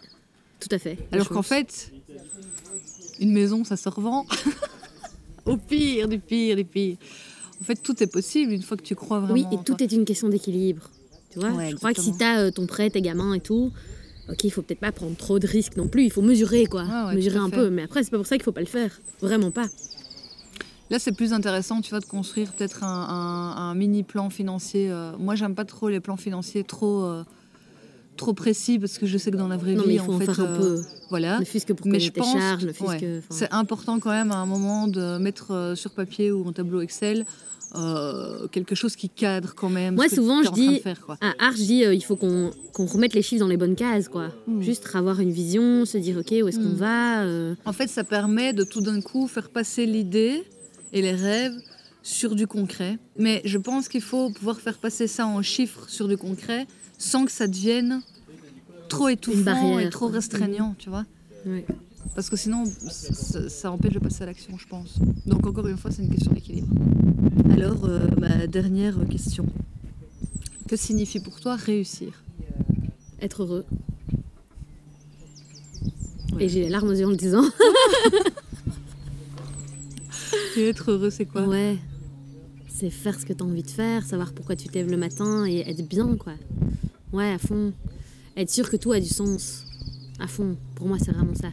[0.60, 0.98] Tout à fait.
[1.10, 1.90] Alors qu'en fait,
[3.20, 4.26] une maison ça se revend.
[5.46, 6.96] Au pire, du pire, du pire.
[7.60, 9.34] En fait, tout est possible une fois que tu crois vraiment.
[9.34, 10.88] Oui, et tout est une question d'équilibre.
[11.32, 13.72] Tu vois Ouais, Je crois que si t'as euh, ton prêt, tes gamins et tout,
[14.28, 16.04] ok, il faut peut-être pas prendre trop de risques non plus.
[16.04, 16.84] Il faut mesurer, quoi.
[16.88, 17.56] Ah ouais, mesurer un fait.
[17.56, 17.70] peu.
[17.70, 19.00] Mais après, c'est pas pour ça qu'il faut pas le faire.
[19.20, 19.66] Vraiment pas.
[20.92, 24.90] Là, c'est plus intéressant, tu vois, de construire peut-être un, un- un mini plan financier.
[24.90, 27.24] euh, Moi, j'aime pas trop les plans financiers trop, euh,
[28.18, 30.04] trop précis parce que je sais que dans la vraie Non, vie, mais il en
[30.04, 30.82] faut en fait, faire un euh, peu.
[31.08, 31.40] voilà.
[31.40, 33.18] Ne fût-ce que pour Mais je pense, charges, ne fût-ce ouais, que.
[33.20, 36.82] enfin, c'est important quand même à un moment de mettre sur papier ou en tableau
[36.82, 37.24] Excel
[37.74, 39.94] euh, quelque chose qui cadre quand même.
[39.94, 40.98] Moi, souvent, je dis- faire.
[41.22, 43.76] À Arch, je dis euh, il faut qu'on qu'on remette les chiffres dans les bonnes
[43.76, 44.28] cases, quoi.
[44.46, 44.60] Hmm.
[44.60, 46.74] Juste avoir une vision, se dire, ok, où est-ce qu'on Hmm.
[46.74, 50.44] va euh, En fait, ça permet de tout d'un coup faire passer l'idée
[50.92, 51.54] et les rêves
[52.02, 52.98] sur du concret.
[53.18, 56.66] Mais je pense qu'il faut pouvoir faire passer ça en chiffres sur du concret
[56.98, 58.02] sans que ça devienne
[58.88, 61.04] trop étouffant barrière, et trop restreignant, tu vois.
[62.14, 64.98] Parce que sinon, ça, ça- ça empêche de passer à l'action, je pense.
[65.26, 66.68] Donc encore une fois, c'est une question d'équilibre.
[67.52, 69.46] Alors, euh, ma dernière question.
[70.68, 72.22] Que signifie pour toi réussir?
[73.20, 73.64] Être heureux.
[76.34, 76.44] Ouais.
[76.44, 77.44] Et j'ai les larmes aux yeux en le disant.
[80.56, 81.76] Et être heureux, c'est quoi Ouais.
[82.68, 85.46] C'est faire ce que tu as envie de faire, savoir pourquoi tu te le matin
[85.46, 86.34] et être bien, quoi.
[87.12, 87.72] Ouais, à fond.
[88.36, 89.64] Être sûr que tout a du sens.
[90.18, 90.56] À fond.
[90.74, 91.48] Pour moi, c'est vraiment ça.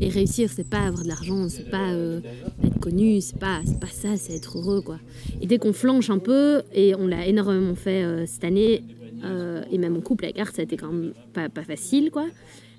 [0.00, 2.20] Et réussir, c'est pas avoir de l'argent, c'est pas euh,
[2.64, 4.98] être connu, c'est pas, pas ça, c'est être heureux, quoi.
[5.40, 8.82] Et dès qu'on flanche un peu, et on l'a énormément fait euh, cette année,
[9.24, 12.26] euh, et même en couple avec Art, ça a été quand même pas, facile, quoi.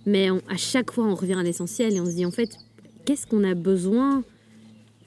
[0.06, 2.58] Mais à chaque fois, on revient à l'essentiel et on se dit, en fait,
[3.06, 4.24] qu'est-ce qu'on a besoin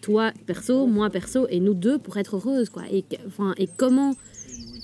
[0.07, 2.85] toi perso, moi perso, et nous deux pour être heureuses, quoi.
[2.93, 4.15] Et, enfin, et comment,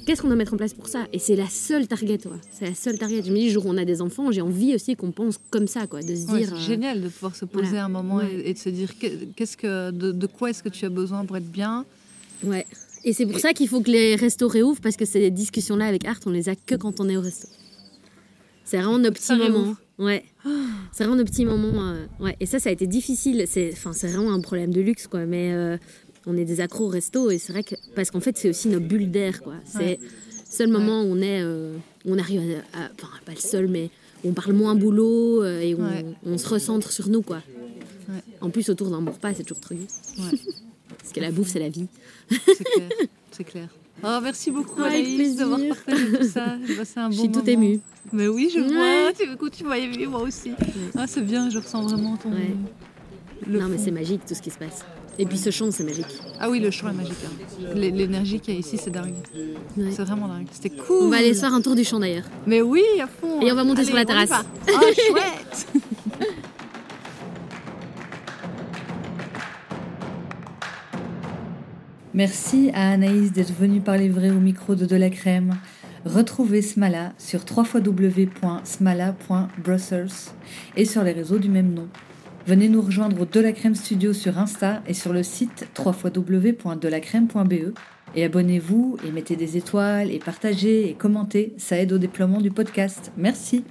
[0.05, 1.07] qu'est-ce qu'on doit mettre en place pour ça?
[1.13, 2.33] Et c'est la seule target, toi.
[2.51, 3.23] C'est la seule target.
[3.25, 5.39] Je me dis, le jour où on a des enfants, j'ai envie aussi qu'on pense
[5.51, 6.01] comme ça, quoi.
[6.03, 6.49] De se Ouais, dire.
[6.49, 7.85] c'est euh, génial de pouvoir se poser voilà.
[7.85, 8.35] un moment Ouais.
[8.35, 10.89] et, et de se dire que- qu'est-ce que, de, de quoi est-ce que tu as
[10.91, 11.85] besoin pour être bien?
[12.43, 12.67] Ouais.
[13.05, 16.05] Et c'est pour ça qu'il faut que les restos réouvrent, parce que ces discussions-là avec
[16.05, 17.47] Art, on les a que quand on est au resto.
[18.65, 19.59] C'est vraiment nos petits Ça réouvre.
[19.59, 19.77] moments.
[19.99, 20.25] Ouais.
[20.93, 21.89] C'est vraiment nos petits moments.
[21.91, 22.37] euh, ouais.
[22.41, 23.45] Et ça, ça a été difficile.
[23.49, 25.25] C'est, enfin, c'est vraiment un problème de luxe, quoi.
[25.25, 25.77] Mais euh,
[26.27, 28.69] on est des accros au resto et c'est vrai que parce qu'en fait, c'est aussi
[28.69, 29.55] nos bulles d'air, quoi.
[29.65, 29.99] C'est Ouais.
[30.03, 30.09] le
[30.51, 32.43] seul moment où on est, euh, où on arrive
[32.75, 33.91] à, à- enfin, pas le seul, mais
[34.25, 36.05] on parle moins boulot euh, et on, Ouais.
[36.27, 37.43] on se recentre sur nous, quoi.
[38.43, 39.63] En plus, autour d'un bon repas, c'est toujours.
[39.71, 39.79] Ouais.
[40.99, 41.87] Parce que la bouffe, c'est la vie.
[42.31, 42.89] C'est clair,
[43.31, 43.69] c'est clair.
[44.05, 46.57] Oh, merci beaucoup Anaïs d'avoir partagé tout ça.
[46.77, 47.49] Passé un bon Je suis toute moment.
[47.67, 47.81] émue.
[48.13, 48.69] Mais oui, je Ouais.
[48.69, 49.13] vois.
[49.17, 50.53] Tu, écoute, tu m'as ému, moi aussi.
[50.99, 52.31] Ah, c'est bien, je ressens vraiment ton.
[52.33, 52.51] Ouais.
[53.47, 54.85] le non, mais c'est magique tout ce qui se passe.
[55.19, 56.07] Et puis ce chant, c'est magique.
[56.41, 57.13] Ah oui, le chant est magique.
[57.27, 57.73] hein.
[57.75, 59.15] L'énergie qu'il y a ici, c'est dingue.
[59.77, 60.47] C'est vraiment dingue.
[60.51, 61.03] C'était cool.
[61.03, 62.25] On va aller se faire un tour du champ d'ailleurs.
[62.47, 63.41] Mais oui, à fond.
[63.43, 64.31] Et on va monter Allez, sur la terrasse.
[64.33, 64.45] Ah,
[65.09, 65.67] chouette.
[72.15, 75.55] Merci à Anaïs d'être venue parler vrai au micro de De la Crème.
[76.05, 80.35] Retrouvez Smala sur www.smala.brussels
[80.77, 81.89] et sur les réseaux du même nom.
[82.47, 87.73] Venez nous rejoindre au De la Crème Studio sur Insta et sur le site www.delacrème.be
[88.15, 92.51] et abonnez-vous et mettez des étoiles et partagez et commentez, ça aide au déploiement du
[92.51, 93.11] podcast.
[93.17, 93.65] Merci.